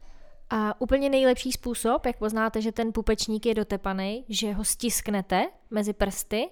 A 0.50 0.82
úplně 0.82 1.10
nejlepší 1.10 1.52
způsob, 1.52 2.06
jak 2.06 2.18
poznáte, 2.18 2.62
že 2.62 2.72
ten 2.72 2.94
pupečník 2.94 3.46
je 3.46 3.54
dotepaný, 3.56 4.26
že 4.30 4.54
ho 4.54 4.64
stisknete 4.64 5.48
mezi 5.72 5.94
prsty 5.94 6.50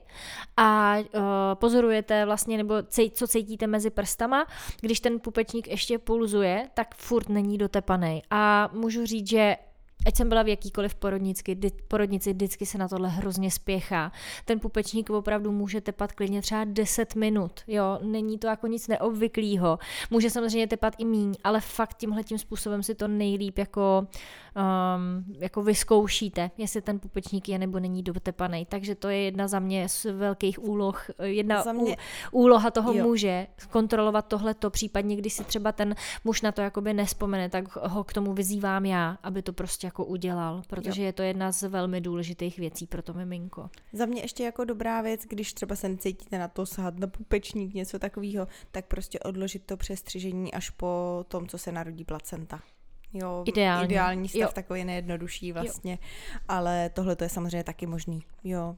a 0.57 0.97
uh, 0.97 1.21
pozorujete 1.53 2.25
vlastně, 2.25 2.57
nebo 2.57 2.73
cej, 2.87 3.11
co 3.11 3.27
cítíte 3.27 3.67
mezi 3.67 3.89
prstama, 3.89 4.47
když 4.81 4.99
ten 4.99 5.19
pupečník 5.19 5.67
ještě 5.67 5.99
pulzuje, 5.99 6.69
tak 6.73 6.95
furt 6.95 7.29
není 7.29 7.57
dotepaný. 7.57 8.21
A 8.29 8.69
můžu 8.73 9.05
říct, 9.05 9.29
že 9.29 9.57
ať 10.07 10.15
jsem 10.15 10.29
byla 10.29 10.43
v 10.43 10.47
jakýkoliv 10.47 10.95
porodnici, 10.95 11.43
porodnici, 11.87 12.33
vždycky 12.33 12.65
se 12.65 12.77
na 12.77 12.87
tohle 12.87 13.09
hrozně 13.09 13.51
spěchá. 13.51 14.11
Ten 14.45 14.59
pupečník 14.59 15.09
opravdu 15.09 15.51
může 15.51 15.81
tepat 15.81 16.11
klidně 16.11 16.41
třeba 16.41 16.63
10 16.63 17.15
minut, 17.15 17.51
jo, 17.67 17.99
není 18.01 18.37
to 18.37 18.47
jako 18.47 18.67
nic 18.67 18.87
neobvyklého. 18.87 19.79
Může 20.09 20.29
samozřejmě 20.29 20.67
tepat 20.67 20.93
i 20.97 21.05
míň, 21.05 21.35
ale 21.43 21.61
fakt 21.61 21.97
tímhle 21.97 22.23
tím 22.23 22.37
způsobem 22.37 22.83
si 22.83 22.95
to 22.95 23.07
nejlíp 23.07 23.57
jako, 23.57 24.07
um, 24.55 25.35
jako 25.39 25.63
vyzkoušíte, 25.63 26.51
jestli 26.57 26.81
ten 26.81 26.99
pupečník 26.99 27.49
je 27.49 27.59
nebo 27.59 27.79
není 27.79 28.03
dotepaný. 28.03 28.65
Takže 28.65 28.95
to 28.95 29.09
je 29.09 29.21
jedna 29.21 29.47
za 29.47 29.59
mě 29.59 29.89
z 29.89 30.05
velkých 30.05 30.63
úloh, 30.63 31.05
jedna 31.23 31.63
za 31.63 31.73
mě... 31.73 31.97
úloha 32.31 32.71
toho 32.71 32.93
jo. 32.93 33.03
muže, 33.03 33.47
kontrolovat 33.69 34.25
tohleto, 34.27 34.69
případně 34.69 35.15
když 35.15 35.33
si 35.33 35.43
třeba 35.43 35.71
ten 35.71 35.95
muž 36.23 36.41
na 36.41 36.51
to 36.51 36.61
jakoby 36.61 36.93
nespomene, 36.93 37.49
tak 37.49 37.75
ho 37.75 38.03
k 38.03 38.13
tomu 38.13 38.33
vyzývám 38.33 38.85
já, 38.85 39.17
aby 39.23 39.41
to 39.41 39.53
prostě 39.53 39.87
jako 39.87 39.96
udělal, 40.05 40.61
protože 40.67 41.01
jo. 41.01 41.05
je 41.05 41.13
to 41.13 41.23
jedna 41.23 41.51
z 41.51 41.63
velmi 41.63 42.01
důležitých 42.01 42.59
věcí 42.59 42.87
pro 42.87 43.01
to 43.01 43.13
miminko. 43.13 43.69
Za 43.93 44.05
mě 44.05 44.21
ještě 44.21 44.43
jako 44.43 44.65
dobrá 44.65 45.01
věc, 45.01 45.21
když 45.23 45.53
třeba 45.53 45.75
se 45.75 45.89
necítíte 45.89 46.39
na 46.39 46.47
to 46.47 46.65
sahat 46.65 46.99
na 46.99 47.07
pupečník, 47.07 47.73
něco 47.73 47.99
takového, 47.99 48.47
tak 48.71 48.85
prostě 48.85 49.19
odložit 49.19 49.65
to 49.65 49.77
přestřižení 49.77 50.53
až 50.53 50.69
po 50.69 51.25
tom, 51.27 51.47
co 51.47 51.57
se 51.57 51.71
narodí 51.71 52.03
placenta. 52.03 52.61
Jo, 53.13 53.43
ideální, 53.47 53.85
ideální 53.85 54.29
stav, 54.29 54.41
jo. 54.41 54.49
takový 54.53 54.83
nejjednodušší 54.85 55.51
vlastně, 55.51 55.91
jo. 56.01 56.39
ale 56.47 56.89
tohle 56.89 57.15
to 57.15 57.23
je 57.23 57.29
samozřejmě 57.29 57.63
taky 57.63 57.85
možný. 57.85 58.23
Jo, 58.43 58.75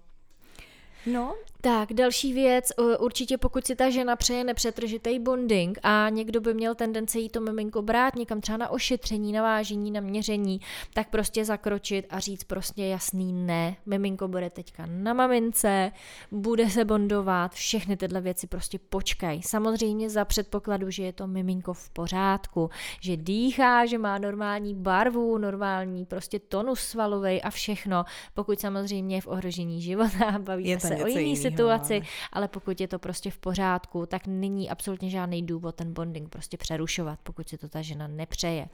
No. 1.05 1.35
Tak, 1.61 1.93
další 1.93 2.33
věc, 2.33 2.65
určitě 2.99 3.37
pokud 3.37 3.65
si 3.65 3.75
ta 3.75 3.89
žena 3.89 4.15
přeje 4.15 4.43
nepřetržitý 4.43 5.19
bonding 5.19 5.79
a 5.83 6.09
někdo 6.09 6.41
by 6.41 6.53
měl 6.53 6.75
tendence 6.75 7.19
jí 7.19 7.29
to 7.29 7.41
miminko 7.41 7.81
brát 7.81 8.15
někam 8.15 8.41
třeba 8.41 8.57
na 8.57 8.69
ošetření, 8.69 9.31
na 9.31 9.41
vážení, 9.41 9.91
na 9.91 10.01
měření, 10.01 10.61
tak 10.93 11.09
prostě 11.09 11.45
zakročit 11.45 12.05
a 12.09 12.19
říct 12.19 12.43
prostě 12.43 12.85
jasný 12.85 13.33
ne. 13.33 13.75
Miminko 13.85 14.27
bude 14.27 14.49
teďka 14.49 14.83
na 14.85 15.13
mamince, 15.13 15.91
bude 16.31 16.69
se 16.69 16.85
bondovat, 16.85 17.53
všechny 17.53 17.97
tyhle 17.97 18.21
věci 18.21 18.47
prostě 18.47 18.79
počkaj. 18.89 19.41
Samozřejmě 19.41 20.09
za 20.09 20.25
předpokladu, 20.25 20.89
že 20.89 21.03
je 21.03 21.13
to 21.13 21.27
miminko 21.27 21.73
v 21.73 21.89
pořádku, 21.89 22.69
že 23.01 23.17
dýchá, 23.17 23.85
že 23.85 23.97
má 23.97 24.17
normální 24.17 24.75
barvu, 24.75 25.37
normální 25.37 26.05
prostě 26.05 26.39
tonus 26.39 26.79
svalový 26.79 27.41
a 27.41 27.49
všechno, 27.49 28.05
pokud 28.33 28.59
samozřejmě 28.59 29.15
je 29.17 29.21
v 29.21 29.27
ohrožení 29.27 29.81
života, 29.81 30.39
baví 30.39 30.79
se 30.79 30.88
o 30.95 31.07
jiný 31.07 31.37
situaci, 31.37 31.93
ale... 31.93 32.05
ale 32.33 32.47
pokud 32.47 32.81
je 32.81 32.87
to 32.87 32.99
prostě 32.99 33.31
v 33.31 33.37
pořádku, 33.37 34.05
tak 34.05 34.27
není 34.27 34.69
absolutně 34.69 35.09
žádný 35.09 35.43
důvod 35.43 35.75
ten 35.75 35.93
bonding 35.93 36.29
prostě 36.29 36.57
přerušovat, 36.57 37.19
pokud 37.23 37.49
si 37.49 37.57
to 37.57 37.69
ta 37.69 37.81
žena 37.81 38.07
nepřeje. 38.07 38.69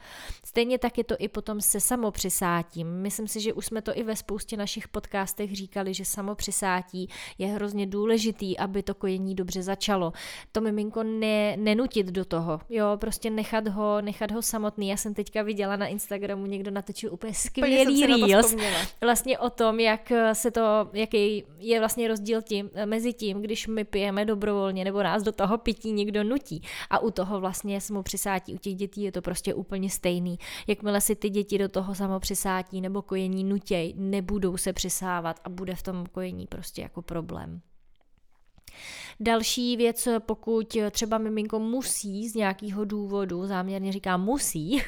Stejně 0.45 0.79
tak 0.79 0.98
je 0.98 1.03
to 1.03 1.15
i 1.19 1.27
potom 1.27 1.62
se 1.62 1.79
samopřisátím. 1.79 2.88
Myslím 2.88 3.27
si, 3.27 3.41
že 3.41 3.53
už 3.53 3.65
jsme 3.65 3.81
to 3.81 3.98
i 3.98 4.03
ve 4.03 4.15
spoustě 4.15 4.57
našich 4.57 4.88
podcastech 4.88 5.55
říkali, 5.55 5.93
že 5.93 6.05
samopřisátí 6.05 7.10
je 7.38 7.48
hrozně 7.48 7.88
důležitý, 7.88 8.57
aby 8.57 8.84
to 8.84 8.93
kojení 8.95 9.36
dobře 9.36 9.63
začalo. 9.63 10.13
To 10.51 10.62
miminko 10.62 11.03
ne, 11.03 11.57
nenutit 11.57 12.07
do 12.07 12.25
toho, 12.25 12.60
jo, 12.69 12.86
prostě 12.95 13.29
nechat 13.29 13.67
ho, 13.67 14.01
nechat 14.01 14.31
ho 14.31 14.41
samotný. 14.41 14.89
Já 14.89 14.98
jsem 14.98 15.13
teďka 15.13 15.41
viděla 15.41 15.75
na 15.75 15.88
Instagramu, 15.88 16.45
někdo 16.45 16.72
natočil 16.72 17.13
úplně 17.13 17.34
skvělý 17.34 18.05
reels, 18.05 18.55
vlastně 19.01 19.39
o 19.39 19.50
tom, 19.50 19.79
jak 19.79 20.12
se 20.34 20.51
to, 20.51 20.89
jaký 20.93 21.43
je 21.60 21.79
vlastně 21.79 22.04
rozdíl 22.07 22.41
tím, 22.41 22.69
mezi 22.85 23.13
tím, 23.13 23.41
když 23.41 23.67
my 23.67 23.83
pijeme 23.83 24.25
dobrovolně 24.25 24.83
nebo 24.83 25.03
nás 25.03 25.24
do 25.24 25.31
toho 25.31 25.57
pití 25.57 25.91
někdo 25.91 26.24
nutí. 26.24 26.62
A 26.89 27.00
u 27.00 27.12
toho 27.12 27.39
vlastně 27.39 27.81
samopřisátí 27.81 28.53
u 28.53 28.57
těch 28.57 28.75
dětí 28.75 29.03
je 29.03 29.12
to 29.12 29.21
prostě 29.21 29.53
úplně 29.53 29.89
stejný. 29.89 30.39
Jakmile 30.67 31.01
si 31.01 31.15
ty 31.15 31.29
děti 31.29 31.57
do 31.57 31.69
toho 31.69 31.95
samopřisátí 31.95 32.81
nebo 32.81 33.01
kojení 33.01 33.43
nutěj, 33.43 33.93
nebudou 33.97 34.57
se 34.57 34.74
přisávat 34.74 35.39
a 35.43 35.50
bude 35.50 35.75
v 35.75 35.83
tom 35.83 36.05
kojení 36.12 36.47
prostě 36.47 36.81
jako 36.81 37.01
problém. 37.01 37.62
Další 39.20 39.77
věc, 39.77 40.08
pokud 40.20 40.77
třeba 40.91 41.17
miminko 41.17 41.60
musí 41.60 42.29
z 42.29 42.36
nějakého 42.36 42.86
důvodu, 42.86 43.46
záměrně 43.46 43.91
říká 43.91 44.17
musí, 44.17 44.82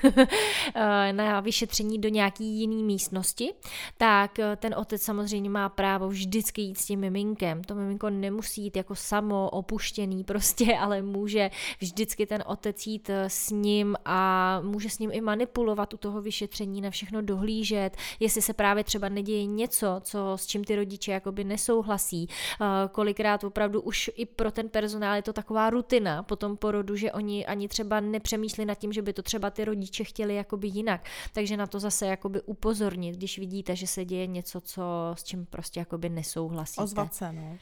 na 1.12 1.40
vyšetření 1.40 2.00
do 2.00 2.10
nějaký 2.10 2.60
jiný 2.60 2.84
místnosti, 2.84 3.54
tak 3.98 4.40
ten 4.58 4.76
otec 4.78 5.02
samozřejmě 5.02 5.50
má 5.50 5.70
právo 5.70 6.08
vždycky 6.08 6.62
jít 6.62 6.78
s 6.78 6.86
tím 6.86 7.00
miminkem. 7.00 7.64
To 7.64 7.76
miminko 7.76 8.10
nemusí 8.10 8.64
jít 8.64 8.78
jako 8.78 8.96
samo 8.96 9.50
opuštěný 9.50 10.24
prostě, 10.24 10.78
ale 10.80 11.02
může 11.02 11.50
vždycky 11.80 12.26
ten 12.26 12.44
otec 12.46 12.88
jít 12.88 13.10
s 13.28 13.50
ním 13.50 13.96
a 14.06 14.62
může 14.62 14.90
s 14.90 15.00
ním 15.00 15.12
i 15.14 15.22
manipulovat 15.22 15.94
u 15.94 15.98
toho 15.98 16.22
vyšetření, 16.22 16.82
na 16.82 16.90
všechno 16.90 17.22
dohlížet, 17.22 17.98
jestli 18.20 18.42
se 18.42 18.54
právě 18.54 18.84
třeba 18.84 19.10
neděje 19.10 19.46
něco, 19.46 19.88
co 20.02 20.34
s 20.36 20.46
čím 20.46 20.64
ty 20.64 20.76
rodiče 20.76 21.12
jakoby 21.12 21.44
nesouhlasí. 21.44 22.28
Kolikrát 22.92 23.44
opravdu 23.44 23.77
už 23.82 24.12
i 24.16 24.26
pro 24.26 24.52
ten 24.52 24.70
personál 24.70 25.16
je 25.16 25.22
to 25.22 25.34
taková 25.34 25.70
rutina 25.70 26.24
po 26.24 26.36
tom 26.36 26.58
porodu, 26.58 26.96
že 26.96 27.12
oni 27.12 27.46
ani 27.46 27.68
třeba 27.68 28.00
nepřemýšlí 28.00 28.66
nad 28.66 28.76
tím, 28.76 28.94
že 28.94 29.02
by 29.02 29.14
to 29.14 29.22
třeba 29.22 29.50
ty 29.50 29.66
rodiče 29.66 30.04
chtěli 30.04 30.36
jakoby 30.36 30.68
jinak. 30.68 31.06
Takže 31.34 31.58
na 31.58 31.68
to 31.68 31.80
zase 31.80 32.08
jakoby 32.08 32.42
upozornit, 32.42 33.16
když 33.16 33.40
vidíte, 33.40 33.76
že 33.76 33.88
se 33.88 34.06
děje 34.06 34.28
něco, 34.28 34.62
co 34.62 34.84
s 35.14 35.24
čím 35.24 35.46
prostě 35.46 35.80
jakoby 35.80 36.10
nesouhlasíte. 36.10 36.84
Ozvat 36.84 37.16
se, 37.16 37.32
no. 37.34 37.58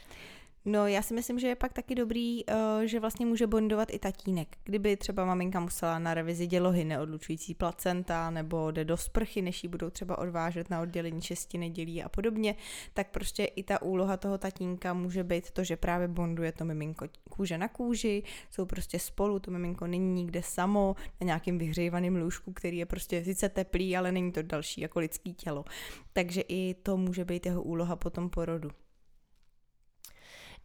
No, 0.67 0.88
já 0.88 1.01
si 1.01 1.13
myslím, 1.13 1.39
že 1.39 1.48
je 1.48 1.55
pak 1.55 1.74
taky 1.74 1.95
dobrý, 1.95 2.45
uh, 2.45 2.55
že 2.84 3.00
vlastně 3.00 3.25
může 3.25 3.48
bondovat 3.48 3.93
i 3.93 4.00
tatínek. 4.00 4.57
Kdyby 4.63 4.98
třeba 4.98 5.25
maminka 5.25 5.60
musela 5.60 6.00
na 6.00 6.13
revizi 6.13 6.48
dělohy 6.48 6.86
neodlučující 6.86 7.53
placenta 7.53 8.29
nebo 8.29 8.72
jde 8.72 8.86
do 8.86 8.98
sprchy, 8.98 9.41
než 9.41 9.63
ji 9.63 9.69
budou 9.69 9.89
třeba 9.89 10.17
odvážet 10.17 10.69
na 10.69 10.81
oddělení 10.81 11.22
šesti 11.22 11.57
nedělí 11.57 12.03
a 12.03 12.10
podobně, 12.10 12.55
tak 12.93 13.12
prostě 13.12 13.45
i 13.45 13.63
ta 13.63 13.81
úloha 13.81 14.17
toho 14.17 14.38
tatínka 14.38 14.93
může 14.93 15.24
být 15.24 15.51
to, 15.51 15.63
že 15.63 15.77
právě 15.77 16.07
bonduje 16.07 16.51
to 16.51 16.65
miminko 16.65 17.07
kůže 17.29 17.57
na 17.57 17.67
kůži, 17.67 18.24
jsou 18.51 18.65
prostě 18.65 19.00
spolu, 19.00 19.39
to 19.39 19.51
miminko 19.51 19.88
není 19.88 20.13
nikde 20.13 20.43
samo 20.43 20.95
na 21.22 21.25
nějakým 21.25 21.57
vyhřívaným 21.57 22.15
lůžku, 22.15 22.53
který 22.53 22.77
je 22.77 22.86
prostě 22.86 23.24
sice 23.24 23.50
teplý, 23.50 23.98
ale 23.98 24.12
není 24.12 24.31
to 24.31 24.41
další 24.41 24.81
jako 24.81 25.00
lidský 25.00 25.34
tělo. 25.34 25.65
Takže 26.13 26.41
i 26.41 26.74
to 26.84 26.98
může 26.98 27.25
být 27.25 27.45
jeho 27.45 27.63
úloha 27.63 27.95
po 27.95 28.10
tom 28.10 28.29
porodu. 28.29 28.85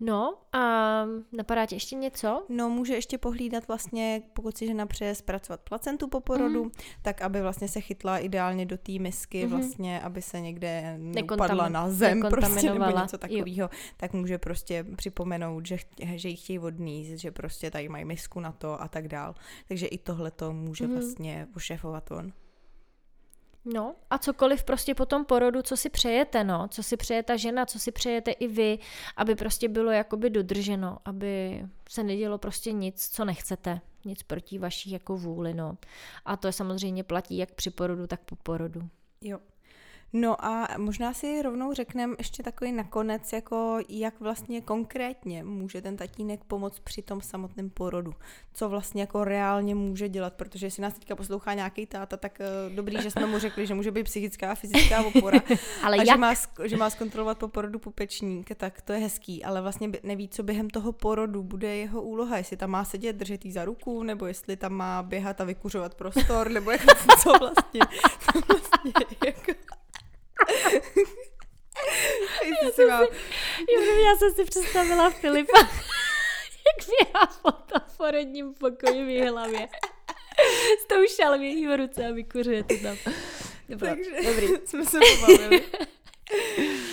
No 0.01 0.35
a 0.53 1.05
napadá 1.33 1.67
tě 1.67 1.75
ještě 1.75 1.97
něco? 1.97 2.47
No 2.49 2.71
může 2.71 2.95
ještě 2.95 3.19
pohlídat 3.19 3.69
vlastně, 3.69 4.23
pokud 4.33 4.57
si 4.57 4.67
žena 4.67 4.87
přeje 4.87 5.15
zpracovat 5.15 5.61
placentu 5.61 6.09
po 6.09 6.21
porodu, 6.21 6.65
mm. 6.65 6.71
tak 7.03 7.23
aby 7.23 7.43
vlastně 7.43 7.69
se 7.69 7.81
chytla 7.81 8.19
ideálně 8.19 8.67
do 8.67 8.79
té 8.79 8.93
misky, 8.93 9.45
mm. 9.45 9.51
vlastně, 9.51 10.01
aby 10.01 10.23
se 10.23 10.41
někde 10.41 10.97
nepadla 10.99 11.69
na 11.69 11.91
zem 11.91 12.21
prostě, 12.31 12.73
nebo 12.73 12.99
něco 13.01 13.19
takového, 13.19 13.71
tak 13.97 14.13
může 14.13 14.39
prostě 14.39 14.85
připomenout, 14.97 15.67
že, 15.67 15.77
že 16.15 16.29
jí 16.29 16.37
chtějí 16.37 16.59
odníst, 16.59 17.21
že 17.21 17.31
prostě 17.31 17.71
tady 17.71 17.89
mají 17.89 18.05
misku 18.05 18.41
na 18.41 18.53
to 18.53 18.83
a 18.83 18.89
tak 18.89 19.09
dál. 19.09 19.35
Takže 19.69 19.87
i 19.87 19.99
tohle 19.99 20.31
to 20.31 20.53
může 20.53 20.87
mm. 20.87 20.93
vlastně 20.93 21.47
pošefovat 21.53 22.11
on. 22.11 22.33
No 23.65 23.95
a 24.11 24.19
cokoliv 24.19 24.65
prostě 24.65 24.95
po 24.95 25.07
tom 25.07 25.25
porodu, 25.25 25.63
co 25.63 25.77
si 25.77 25.91
přejete, 25.91 26.45
no, 26.45 26.69
co 26.69 26.83
si 26.83 26.97
přeje 26.97 27.23
ta 27.23 27.37
žena, 27.37 27.67
co 27.67 27.79
si 27.79 27.93
přejete 27.93 28.31
i 28.31 28.49
vy, 28.49 28.79
aby 29.17 29.35
prostě 29.35 29.69
bylo 29.69 29.91
jakoby 29.91 30.31
dodrženo, 30.31 30.99
aby 31.05 31.65
se 31.89 32.03
nedělo 32.03 32.39
prostě 32.39 32.73
nic, 32.73 33.09
co 33.09 33.25
nechcete, 33.25 33.81
nic 34.05 34.23
proti 34.23 34.59
vaší 34.59 34.91
jako 34.91 35.17
vůli, 35.17 35.55
no. 35.55 35.79
A 36.25 36.37
to 36.37 36.47
je 36.47 36.53
samozřejmě 36.53 37.05
platí 37.05 37.37
jak 37.37 37.53
při 37.53 37.71
porodu, 37.71 38.07
tak 38.07 38.21
po 38.21 38.37
porodu. 38.37 38.89
Jo. 39.21 39.39
No 40.13 40.45
a 40.45 40.69
možná 40.77 41.13
si 41.13 41.43
rovnou 41.43 41.73
řekneme 41.73 42.15
ještě 42.19 42.43
takový 42.43 42.73
nakonec, 42.73 43.33
jako 43.33 43.79
jak 43.89 44.21
vlastně 44.21 44.61
konkrétně 44.61 45.45
může 45.45 45.83
ten 45.83 45.97
tatínek 45.97 46.45
pomoct 46.45 46.79
při 46.81 47.03
tom 47.03 47.21
samotném 47.21 47.71
porodu. 47.71 48.15
Co 48.53 48.69
vlastně 48.69 49.01
jako 49.01 49.25
reálně 49.25 49.75
může 49.75 50.09
dělat, 50.09 50.35
protože 50.35 50.67
jestli 50.67 50.83
nás 50.83 50.95
teďka 50.95 51.17
poslouchá 51.17 51.55
nějaký 51.55 51.87
táta, 51.87 52.17
tak 52.17 52.39
uh, 52.41 52.77
dobrý, 52.77 53.03
že 53.03 53.11
jsme 53.11 53.27
mu 53.27 53.39
řekli, 53.39 53.67
že 53.67 53.75
může 53.75 53.91
být 53.91 54.05
psychická 54.05 54.53
a 54.53 54.55
fyzická 54.55 55.03
opora. 55.03 55.41
ale 55.83 55.97
a 55.97 56.03
jak? 56.03 56.07
Že, 56.07 56.17
má, 56.17 56.35
že 56.65 56.77
má 56.77 56.91
zkontrolovat 56.91 57.39
po 57.39 57.49
porodu 57.49 57.79
pupečník, 57.79 58.55
tak 58.55 58.83
to 58.83 58.93
je 58.93 58.99
hezký, 58.99 59.45
ale 59.45 59.63
vlastně 59.63 59.93
neví, 60.03 60.29
co 60.29 60.43
během 60.43 60.71
toho 60.71 60.93
porodu 60.93 61.43
bude 61.43 61.77
jeho 61.77 62.03
úloha, 62.03 62.37
jestli 62.37 62.57
tam 62.57 62.71
má 62.71 62.85
sedět, 62.85 63.17
držet 63.17 63.45
jí 63.45 63.53
za 63.53 63.65
ruku, 63.65 64.03
nebo 64.03 64.27
jestli 64.27 64.57
tam 64.57 64.73
má 64.73 65.03
běhat 65.03 65.41
a 65.41 65.45
vykuřovat 65.45 65.95
prostor, 65.95 66.51
nebo 66.51 66.71
jak, 66.71 66.81
co 67.23 67.33
vlastně, 67.39 67.81
co 68.21 68.41
vlastně 68.49 68.93
jako... 69.27 69.80
já, 72.63 72.71
jsem 72.73 72.89
mám... 72.89 73.07
si, 73.07 74.03
já 74.03 74.17
jsem 74.19 74.35
si 74.35 74.45
představila 74.45 75.11
Filipa, 75.11 75.59
jak 75.59 76.89
běhá 76.89 77.27
po 77.43 77.53
tom 77.53 77.83
porodním 77.97 78.55
pokoji 78.55 79.05
v 79.05 79.31
hlavě. 79.31 79.69
S 80.83 80.87
tou 80.87 81.07
šalvějí 81.17 81.67
v 81.67 81.77
ruce 81.77 82.07
a 82.07 82.13
vykuřuje 82.13 82.65
to 82.65 82.75
tam. 82.83 82.97
Dobro, 83.69 83.89
Takže 83.89 84.11
dobrý. 84.25 84.49
jsme 84.67 84.85
se 84.85 84.99
pobavili. 85.21 85.65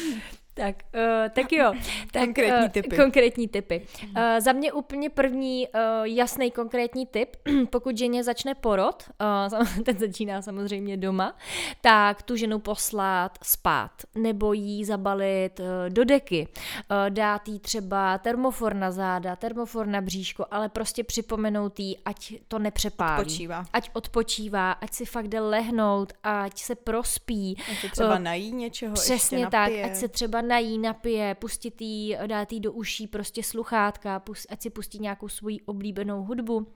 Tak, 0.58 0.76
uh, 0.96 1.30
tak 1.30 1.52
jo. 1.52 1.74
Tak, 2.12 2.24
konkrétní 2.26 2.66
uh, 2.66 2.70
typy. 2.70 2.96
Konkrétní 2.96 3.48
typy. 3.48 3.88
Uh, 4.04 4.22
za 4.40 4.52
mě 4.52 4.74
úplně 4.74 5.10
první 5.10 5.68
uh, 5.68 5.82
jasný 6.04 6.52
konkrétní 6.52 7.06
typ, 7.06 7.36
pokud 7.70 7.98
ženě 7.98 8.24
začne 8.24 8.56
porod, 8.56 9.04
uh, 9.52 9.84
ten 9.84 9.98
začíná 9.98 10.42
samozřejmě 10.42 10.98
doma, 10.98 11.36
tak 11.82 12.22
tu 12.22 12.36
ženu 12.36 12.60
poslat 12.60 13.38
spát, 13.44 13.92
nebo 14.16 14.54
jí 14.54 14.86
zabalit 14.86 15.60
uh, 15.60 15.66
do 15.90 16.06
deky, 16.06 16.48
uh, 16.48 17.10
dát 17.10 17.48
jí 17.48 17.60
třeba 17.60 18.18
termofor 18.18 18.74
na 18.74 18.92
záda, 18.92 19.36
termofor 19.36 19.88
na 19.88 20.02
bříško, 20.02 20.46
ale 20.52 20.70
prostě 20.70 21.04
připomenout 21.04 21.80
jí, 21.80 21.98
ať 22.06 22.34
to 22.48 22.60
nepřepálí. 22.60 23.22
Odpočívá. 23.22 23.66
Ať 23.74 23.90
odpočívá, 23.94 24.72
ať 24.72 24.94
si 24.94 25.06
fakt 25.06 25.28
jde 25.28 25.40
lehnout, 25.40 26.14
ať 26.24 26.60
se 26.60 26.76
prospí. 26.76 27.58
Ať 27.72 27.78
se 27.78 27.90
třeba 27.90 28.16
uh, 28.16 28.20
nají 28.20 28.52
něčeho 28.52 28.94
Přesně 28.94 29.38
ještě 29.38 29.52
tak, 29.52 29.72
ať 29.84 29.96
se 29.96 30.08
třeba 30.08 30.42
nají, 30.48 30.78
napije, 30.78 31.36
pustit 31.36 31.82
jí, 31.82 32.18
dát 32.28 32.52
jí 32.52 32.60
do 32.60 32.72
uší 32.72 33.08
prostě 33.08 33.44
sluchátka, 33.44 34.24
ať 34.50 34.62
si 34.62 34.70
pustí 34.70 35.00
nějakou 35.00 35.30
svoji 35.30 35.62
oblíbenou 35.62 36.24
hudbu 36.24 36.68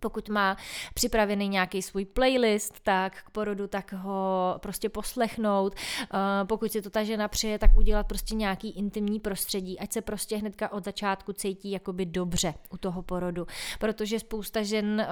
pokud 0.00 0.28
má 0.28 0.56
připravený 0.94 1.48
nějaký 1.48 1.82
svůj 1.82 2.04
playlist, 2.04 2.80
tak 2.82 3.22
k 3.22 3.30
porodu 3.30 3.66
tak 3.66 3.92
ho 3.92 4.54
prostě 4.62 4.88
poslechnout. 4.88 5.74
Uh, 5.74 6.18
pokud 6.46 6.72
si 6.72 6.82
to 6.82 6.90
ta 6.90 7.04
žena 7.04 7.28
přeje, 7.28 7.58
tak 7.58 7.76
udělat 7.76 8.06
prostě 8.06 8.34
nějaký 8.34 8.70
intimní 8.70 9.20
prostředí, 9.20 9.78
ať 9.78 9.92
se 9.92 10.00
prostě 10.00 10.36
hnedka 10.36 10.72
od 10.72 10.84
začátku 10.84 11.32
cítí 11.32 11.70
jakoby 11.70 12.06
dobře 12.06 12.54
u 12.70 12.76
toho 12.76 13.02
porodu. 13.02 13.46
Protože 13.80 14.18
spousta 14.18 14.62
žen 14.62 15.06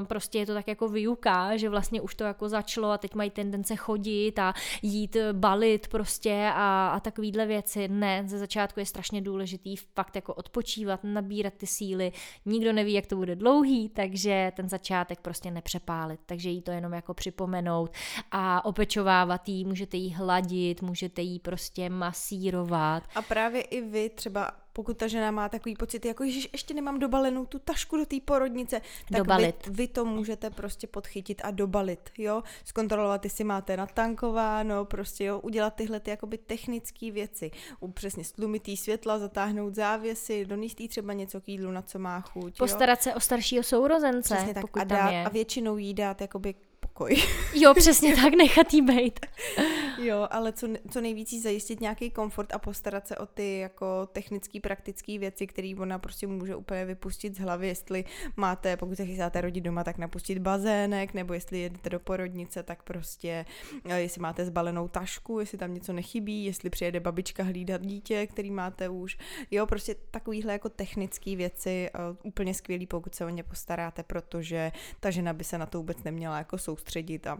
uh, 0.00 0.06
prostě 0.06 0.38
je 0.38 0.46
to 0.46 0.54
tak 0.54 0.68
jako 0.68 0.88
vyuká, 0.88 1.56
že 1.56 1.68
vlastně 1.68 2.00
už 2.00 2.14
to 2.14 2.24
jako 2.24 2.48
začalo 2.48 2.90
a 2.90 2.98
teď 2.98 3.14
mají 3.14 3.30
tendence 3.30 3.76
chodit 3.76 4.38
a 4.38 4.54
jít 4.82 5.16
balit 5.32 5.88
prostě 5.88 6.50
a, 6.54 6.88
a 6.88 7.00
takovýhle 7.00 7.46
věci. 7.46 7.88
Ne, 7.88 8.22
ze 8.26 8.38
začátku 8.38 8.80
je 8.80 8.86
strašně 8.86 9.22
důležitý 9.22 9.76
fakt 9.76 10.16
jako 10.16 10.34
odpočívat, 10.34 11.00
nabírat 11.04 11.54
ty 11.54 11.66
síly. 11.66 12.12
Nikdo 12.46 12.72
neví, 12.72 12.92
jak 12.92 13.06
to 13.06 13.16
bude 13.16 13.36
dlouhý, 13.36 13.88
takže 13.88 14.23
že 14.24 14.52
ten 14.56 14.68
začátek 14.68 15.20
prostě 15.20 15.50
nepřepálit, 15.50 16.20
takže 16.26 16.50
jí 16.50 16.62
to 16.62 16.70
jenom 16.70 16.92
jako 16.92 17.14
připomenout 17.14 17.90
a 18.30 18.64
opečovávat 18.64 19.48
jí, 19.48 19.64
můžete 19.64 19.96
jí 19.96 20.14
hladit, 20.14 20.82
můžete 20.82 21.22
jí 21.22 21.38
prostě 21.38 21.90
masírovat. 21.90 23.02
A 23.14 23.22
právě 23.22 23.62
i 23.62 23.80
vy 23.80 24.10
třeba 24.10 24.63
pokud 24.76 24.96
ta 24.96 25.06
žena 25.06 25.30
má 25.30 25.48
takový 25.48 25.76
pocit, 25.76 26.04
jako 26.04 26.24
že 26.26 26.48
ještě 26.52 26.74
nemám 26.74 26.98
dobalenou 26.98 27.46
tu 27.46 27.58
tašku 27.58 27.96
do 27.96 28.06
té 28.06 28.16
porodnice, 28.24 28.80
tak 29.08 29.18
dobalit. 29.18 29.66
Vy, 29.66 29.72
vy 29.72 29.88
to 29.88 30.04
můžete 30.04 30.50
prostě 30.50 30.86
podchytit 30.86 31.40
a 31.44 31.50
dobalit, 31.50 32.10
jo, 32.18 32.42
zkontrolovat, 32.64 33.24
jestli 33.24 33.44
máte 33.44 33.76
natankováno, 33.76 34.84
prostě 34.84 35.24
jo, 35.24 35.40
udělat 35.40 35.74
tyhle 35.74 36.00
ty 36.00 36.10
jakoby 36.10 36.38
technické 36.38 37.10
věci, 37.10 37.50
přesně 37.94 38.24
stlumitý 38.24 38.76
světla, 38.76 39.18
zatáhnout 39.18 39.74
závěsy, 39.74 40.44
donést 40.44 40.88
třeba 40.88 41.12
něco 41.12 41.40
k 41.40 41.48
jídlu, 41.48 41.70
na 41.70 41.82
co 41.82 41.98
má 41.98 42.20
chuť, 42.20 42.58
Postarat 42.58 42.98
jo. 42.98 43.02
se 43.02 43.14
o 43.14 43.20
staršího 43.20 43.62
sourozence, 43.62 44.34
Přesně 44.34 44.54
tak, 44.54 44.60
pokud 44.60 44.80
a, 44.82 44.84
dát, 44.84 45.10
je. 45.10 45.24
a 45.24 45.28
většinou 45.28 45.76
jí 45.76 45.94
dát 45.94 46.20
jakoby 46.20 46.54
pokoj. 46.94 47.16
Jo, 47.54 47.74
přesně 47.74 48.16
tak, 48.16 48.34
nechat 48.34 48.74
jí 48.74 48.82
být. 48.82 49.20
jo, 49.98 50.28
ale 50.30 50.52
co, 50.52 50.68
co 50.90 51.00
nejvíc 51.00 51.32
jí 51.32 51.40
zajistit 51.40 51.80
nějaký 51.80 52.10
komfort 52.10 52.54
a 52.54 52.58
postarat 52.58 53.08
se 53.08 53.16
o 53.16 53.26
ty 53.26 53.58
jako 53.58 54.06
technické, 54.12 54.60
praktické 54.60 55.18
věci, 55.18 55.46
které 55.46 55.72
ona 55.78 55.98
prostě 55.98 56.26
může 56.26 56.56
úplně 56.56 56.84
vypustit 56.84 57.36
z 57.36 57.38
hlavy, 57.38 57.68
jestli 57.68 58.04
máte, 58.36 58.76
pokud 58.76 58.96
se 58.96 59.06
chystáte 59.06 59.40
rodit 59.40 59.64
doma, 59.64 59.84
tak 59.84 59.98
napustit 59.98 60.38
bazének, 60.38 61.14
nebo 61.14 61.34
jestli 61.34 61.58
jedete 61.58 61.90
do 61.90 62.00
porodnice, 62.00 62.62
tak 62.62 62.82
prostě, 62.82 63.44
eh, 63.84 64.00
jestli 64.00 64.20
máte 64.20 64.44
zbalenou 64.44 64.88
tašku, 64.88 65.40
jestli 65.40 65.58
tam 65.58 65.74
něco 65.74 65.92
nechybí, 65.92 66.44
jestli 66.44 66.70
přijede 66.70 67.00
babička 67.00 67.42
hlídat 67.42 67.82
dítě, 67.82 68.26
který 68.26 68.50
máte 68.50 68.88
už. 68.88 69.18
Jo, 69.50 69.66
prostě 69.66 69.96
takovýhle 70.10 70.52
jako 70.52 70.68
technické 70.68 71.36
věci, 71.36 71.90
uh, 71.94 72.16
úplně 72.22 72.54
skvělý, 72.54 72.86
pokud 72.86 73.14
se 73.14 73.24
o 73.24 73.28
ně 73.28 73.42
postaráte, 73.42 74.02
protože 74.02 74.72
ta 75.00 75.10
žena 75.10 75.32
by 75.32 75.44
se 75.44 75.58
na 75.58 75.66
to 75.66 75.78
vůbec 75.78 76.02
neměla 76.02 76.38
jako 76.38 76.58
soustředit 76.58 76.83
soustředit 76.84 77.26
a 77.26 77.38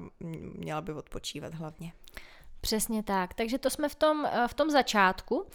měla 0.59 0.81
by 0.81 0.93
odpočívat 0.93 1.55
hlavně. 1.55 1.93
Přesně 2.65 3.03
tak. 3.03 3.35
Takže 3.35 3.59
to 3.59 3.71
jsme 3.71 3.89
v 3.89 3.95
tom, 3.95 4.27
eh, 4.27 4.49
v 4.49 4.55
tom 4.55 4.71
začátku. 4.71 5.47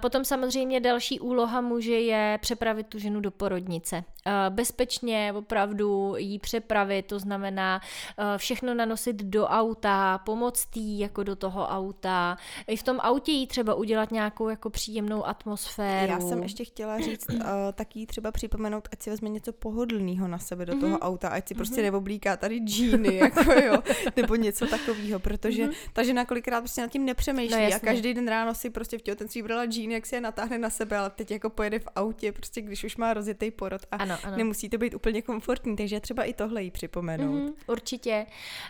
Potom 0.00 0.24
samozřejmě 0.24 0.80
další 0.80 1.20
úloha 1.20 1.60
muže 1.60 2.00
je 2.00 2.38
přepravit 2.40 2.86
tu 2.86 2.98
ženu 2.98 3.20
do 3.20 3.30
porodnice. 3.30 4.04
Eh, 4.28 4.50
bezpečně 4.50 5.32
opravdu 5.36 6.14
jí 6.16 6.38
přepravit, 6.38 7.06
to 7.06 7.18
znamená 7.18 7.80
eh, 8.18 8.38
všechno 8.38 8.74
nanosit 8.74 9.16
do 9.16 9.46
auta, 9.46 10.18
pomoct 10.18 10.76
jí 10.76 10.98
jako 10.98 11.22
do 11.22 11.36
toho 11.36 11.66
auta. 11.66 12.36
I 12.66 12.76
v 12.76 12.82
tom 12.82 13.00
autě 13.00 13.32
jí 13.32 13.46
třeba 13.46 13.74
udělat 13.74 14.10
nějakou 14.10 14.48
jako 14.48 14.70
příjemnou 14.70 15.26
atmosféru. 15.26 16.12
Já 16.12 16.20
jsem 16.20 16.42
ještě 16.42 16.64
chtěla 16.64 17.00
říct, 17.00 17.30
uh, 17.30 17.40
taky 17.74 18.06
třeba 18.06 18.32
připomenout, 18.32 18.88
ať 18.92 19.02
si 19.02 19.10
vezme 19.10 19.28
něco 19.28 19.52
pohodlného 19.52 20.28
na 20.28 20.38
sebe 20.38 20.66
do 20.66 20.80
toho 20.80 20.96
mm-hmm. 20.96 21.06
auta, 21.06 21.28
ať 21.28 21.48
si 21.48 21.54
prostě 21.54 21.80
mm-hmm. 21.80 21.82
neoblíká 21.82 22.36
tady 22.36 22.58
džíny, 22.58 23.16
jako 23.24 23.52
jo, 23.52 23.82
nebo 24.16 24.34
něco 24.34 24.66
takového, 24.66 25.20
protože 25.20 25.66
mm-hmm. 25.66 25.90
ta 25.92 26.02
žena 26.02 26.24
kolikrát 26.38 26.60
prostě 26.60 26.80
nad 26.80 26.90
tím 26.90 27.04
nepřemýšlí 27.04 27.70
no, 27.70 27.76
a 27.76 27.78
každý 27.78 28.14
den 28.14 28.28
ráno 28.28 28.54
si 28.54 28.70
prostě 28.70 28.98
v 28.98 29.02
těhotenství 29.02 29.42
brala 29.42 29.66
džíny, 29.66 29.94
jak 29.94 30.06
si 30.06 30.14
je 30.14 30.20
natáhne 30.20 30.58
na 30.58 30.70
sebe, 30.70 30.96
ale 30.96 31.10
teď 31.10 31.30
jako 31.30 31.50
pojede 31.50 31.78
v 31.78 31.88
autě, 31.96 32.32
prostě 32.32 32.60
když 32.60 32.84
už 32.84 32.96
má 32.96 33.14
rozjetý 33.14 33.50
porod 33.50 33.80
a 33.90 33.96
ano, 33.96 34.16
ano. 34.24 34.36
nemusí 34.36 34.68
to 34.68 34.78
být 34.78 34.94
úplně 34.94 35.22
komfortní, 35.22 35.76
takže 35.76 36.00
třeba 36.00 36.24
i 36.24 36.32
tohle 36.32 36.62
jí 36.62 36.70
připomenout. 36.70 37.34
Mm-hmm, 37.34 37.52
určitě. 37.66 38.26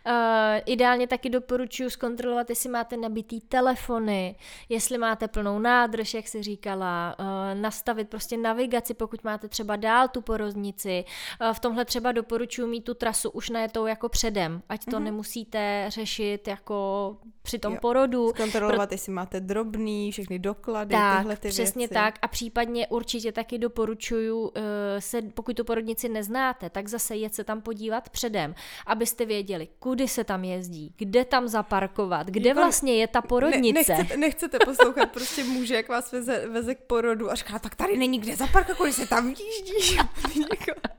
Uh, 0.06 0.12
ideálně 0.66 1.06
taky 1.06 1.30
doporučuji 1.30 1.90
zkontrolovat, 1.90 2.50
jestli 2.50 2.68
máte 2.68 2.96
nabitý 2.96 3.40
telefony, 3.40 4.36
jestli 4.68 4.98
máte 4.98 5.28
plnou 5.28 5.58
nádrž, 5.58 6.14
jak 6.14 6.28
si 6.28 6.42
říkala, 6.42 7.16
uh, 7.18 7.60
nastavit 7.60 8.08
prostě 8.08 8.36
navigaci, 8.36 8.94
pokud 8.94 9.24
máte 9.24 9.48
třeba 9.48 9.76
dál 9.76 10.08
tu 10.08 10.20
poroznici. 10.20 11.04
Uh, 11.40 11.52
v 11.52 11.60
tomhle 11.60 11.84
třeba 11.84 12.12
doporučuji 12.12 12.66
mít 12.66 12.84
tu 12.84 12.94
trasu 12.94 13.30
už 13.30 13.50
najetou 13.50 13.86
jako 13.86 14.08
předem, 14.08 14.62
ať 14.68 14.84
to 14.84 14.90
mm-hmm. 14.90 15.02
nemusíte 15.02 15.84
řešit 15.88 16.48
jako 16.48 17.16
při 17.42 17.57
tom 17.58 17.72
jo. 17.72 17.78
porodu. 17.82 18.28
Zkontrolovat, 18.28 18.88
Pro... 18.88 18.94
jestli 18.94 19.12
máte 19.12 19.40
drobný, 19.40 20.12
všechny 20.12 20.38
doklady, 20.38 20.90
tak, 20.90 21.18
tyhle 21.18 21.36
ty 21.36 21.48
přesně 21.48 21.80
věci. 21.80 21.94
tak 21.94 22.14
a 22.22 22.28
případně 22.28 22.86
určitě 22.86 23.32
taky 23.32 23.58
doporučuju 23.58 24.38
uh, 24.40 24.52
se, 24.98 25.22
pokud 25.22 25.56
tu 25.56 25.64
porodnici 25.64 26.08
neznáte, 26.08 26.70
tak 26.70 26.88
zase 26.88 27.16
jet 27.16 27.34
se 27.34 27.44
tam 27.44 27.60
podívat 27.60 28.08
předem, 28.08 28.54
abyste 28.86 29.26
věděli, 29.26 29.68
kudy 29.78 30.08
se 30.08 30.24
tam 30.24 30.44
jezdí, 30.44 30.94
kde 30.96 31.24
tam 31.24 31.48
zaparkovat, 31.48 32.26
kde 32.26 32.48
jako 32.48 32.60
vlastně 32.60 32.94
je 32.96 33.06
ta 33.06 33.22
porodnice. 33.22 33.92
Ne, 33.92 33.98
nechcete, 33.98 34.16
nechcete 34.16 34.58
poslouchat 34.64 35.10
prostě 35.12 35.44
muže, 35.44 35.74
jak 35.74 35.88
vás 35.88 36.12
veze, 36.12 36.48
veze 36.48 36.74
k 36.74 36.78
porodu 36.78 37.30
a 37.30 37.34
říká, 37.34 37.58
tak 37.58 37.74
tady 37.74 37.96
není 37.96 38.18
kde 38.18 38.36
zaparkovat, 38.36 38.78
kudy 38.78 38.92
se 38.92 39.06
tam 39.06 39.28
jíždí. 39.28 39.98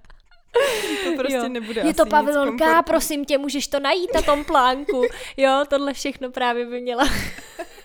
To 1.03 1.11
prostě 1.17 1.37
jo. 1.37 1.49
nebude 1.49 1.81
Je 1.81 1.93
to 1.93 2.05
pavilonka, 2.05 2.81
prosím 2.81 3.25
tě, 3.25 3.37
můžeš 3.37 3.67
to 3.67 3.79
najít 3.79 4.13
na 4.13 4.21
tom 4.21 4.45
plánku. 4.45 5.01
Jo, 5.37 5.63
tohle 5.69 5.93
všechno 5.93 6.31
právě 6.31 6.65
by 6.65 6.81
měla 6.81 7.09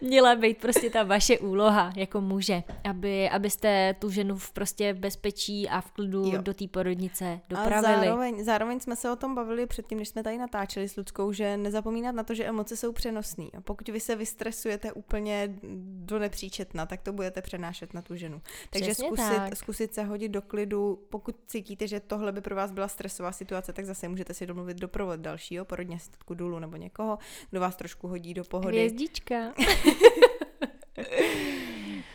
měla 0.00 0.34
být 0.34 0.58
prostě 0.58 0.90
ta 0.90 1.02
vaše 1.02 1.38
úloha 1.38 1.92
jako 1.96 2.20
muže, 2.20 2.62
aby, 2.84 3.30
abyste 3.30 3.94
tu 3.98 4.10
ženu 4.10 4.36
v 4.36 4.52
prostě 4.52 4.92
v 4.92 4.98
bezpečí 4.98 5.68
a 5.68 5.80
v 5.80 5.90
klidu 5.90 6.24
jo. 6.24 6.42
do 6.42 6.54
té 6.54 6.68
porodnice 6.68 7.40
dopravili. 7.48 7.96
A 7.96 8.00
zároveň, 8.00 8.44
zároveň 8.44 8.80
jsme 8.80 8.96
se 8.96 9.10
o 9.10 9.16
tom 9.16 9.34
bavili 9.34 9.66
předtím, 9.66 9.98
než 9.98 10.08
jsme 10.08 10.22
tady 10.22 10.38
natáčeli 10.38 10.88
s 10.88 10.96
Ludskou, 10.96 11.32
že 11.32 11.56
nezapomínat 11.56 12.14
na 12.14 12.22
to, 12.22 12.34
že 12.34 12.44
emoce 12.44 12.76
jsou 12.76 12.92
přenosné. 12.92 13.44
A 13.56 13.60
pokud 13.60 13.88
vy 13.88 14.00
se 14.00 14.16
vystresujete 14.16 14.92
úplně 14.92 15.58
do 15.82 16.18
nepříčetna, 16.18 16.86
tak 16.86 17.02
to 17.02 17.12
budete 17.12 17.42
přenášet 17.42 17.94
na 17.94 18.02
tu 18.02 18.16
ženu. 18.16 18.42
Takže 18.70 18.94
zkusit, 18.94 19.36
tak. 19.36 19.56
zkusit 19.56 19.94
se 19.94 20.04
hodit 20.04 20.28
do 20.28 20.42
klidu, 20.42 21.06
pokud 21.08 21.36
cítíte, 21.46 21.88
že 21.88 22.00
tohle 22.00 22.32
by 22.32 22.40
pro 22.40 22.56
vás 22.56 22.72
byla 22.72 22.88
stresová 22.88 23.32
situace, 23.32 23.72
tak 23.72 23.84
zase 23.84 24.08
můžete 24.08 24.34
si 24.34 24.46
domluvit 24.46 24.76
doprovod 24.76 25.20
dalšího, 25.20 25.64
porodně 25.64 25.96
asistentku 25.96 26.34
důlu 26.34 26.58
nebo 26.58 26.76
někoho, 26.76 27.18
kdo 27.50 27.60
vás 27.60 27.76
trošku 27.76 28.08
hodí 28.08 28.34
do 28.34 28.44
pohody. 28.44 28.76
Hvězdička. 28.76 29.34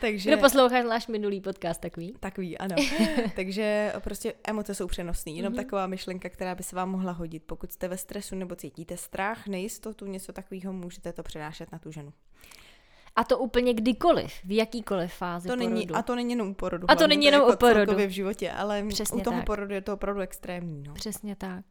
Takže... 0.01 0.29
Kdo 0.31 0.41
poslouchá 0.41 0.83
náš 0.83 1.07
minulý 1.07 1.41
podcast, 1.41 1.81
takový? 1.81 2.13
Takový, 2.19 2.57
ano. 2.57 2.75
Takže 3.35 3.93
prostě 3.99 4.33
emoce 4.43 4.75
jsou 4.75 4.87
přenosné. 4.87 5.31
Jenom 5.31 5.53
mm-hmm. 5.53 5.55
taková 5.55 5.87
myšlenka, 5.87 6.29
která 6.29 6.55
by 6.55 6.63
se 6.63 6.75
vám 6.75 6.89
mohla 6.89 7.11
hodit. 7.11 7.43
Pokud 7.43 7.71
jste 7.71 7.87
ve 7.87 7.97
stresu 7.97 8.35
nebo 8.35 8.55
cítíte 8.55 8.97
strach, 8.97 9.47
nejistotu, 9.47 10.05
něco 10.05 10.33
takového, 10.33 10.73
můžete 10.73 11.13
to 11.13 11.23
přenášet 11.23 11.71
na 11.71 11.79
tu 11.79 11.91
ženu. 11.91 12.13
A 13.15 13.23
to 13.23 13.39
úplně 13.39 13.73
kdykoliv, 13.73 14.33
v 14.43 14.55
jakýkoliv 14.55 15.13
fázi 15.13 15.47
to 15.47 15.55
porodu. 15.55 15.73
Není, 15.73 15.89
a 15.89 16.01
to 16.01 16.15
není 16.15 16.31
jenom 16.31 16.49
u 16.49 16.53
porodu. 16.53 16.91
A 16.91 16.95
to 16.95 17.07
není 17.07 17.25
jenom 17.25 17.41
jako 17.41 17.53
u 17.53 17.57
porodu. 17.57 17.95
v 17.95 18.09
životě, 18.09 18.51
ale 18.51 18.83
Přesně 18.87 19.21
u 19.21 19.23
toho 19.23 19.37
tak. 19.37 19.45
porodu 19.45 19.73
je 19.73 19.81
to 19.81 19.93
opravdu 19.93 20.21
extrémní. 20.21 20.83
No. 20.87 20.93
Přesně 20.93 21.35
tak. 21.35 21.65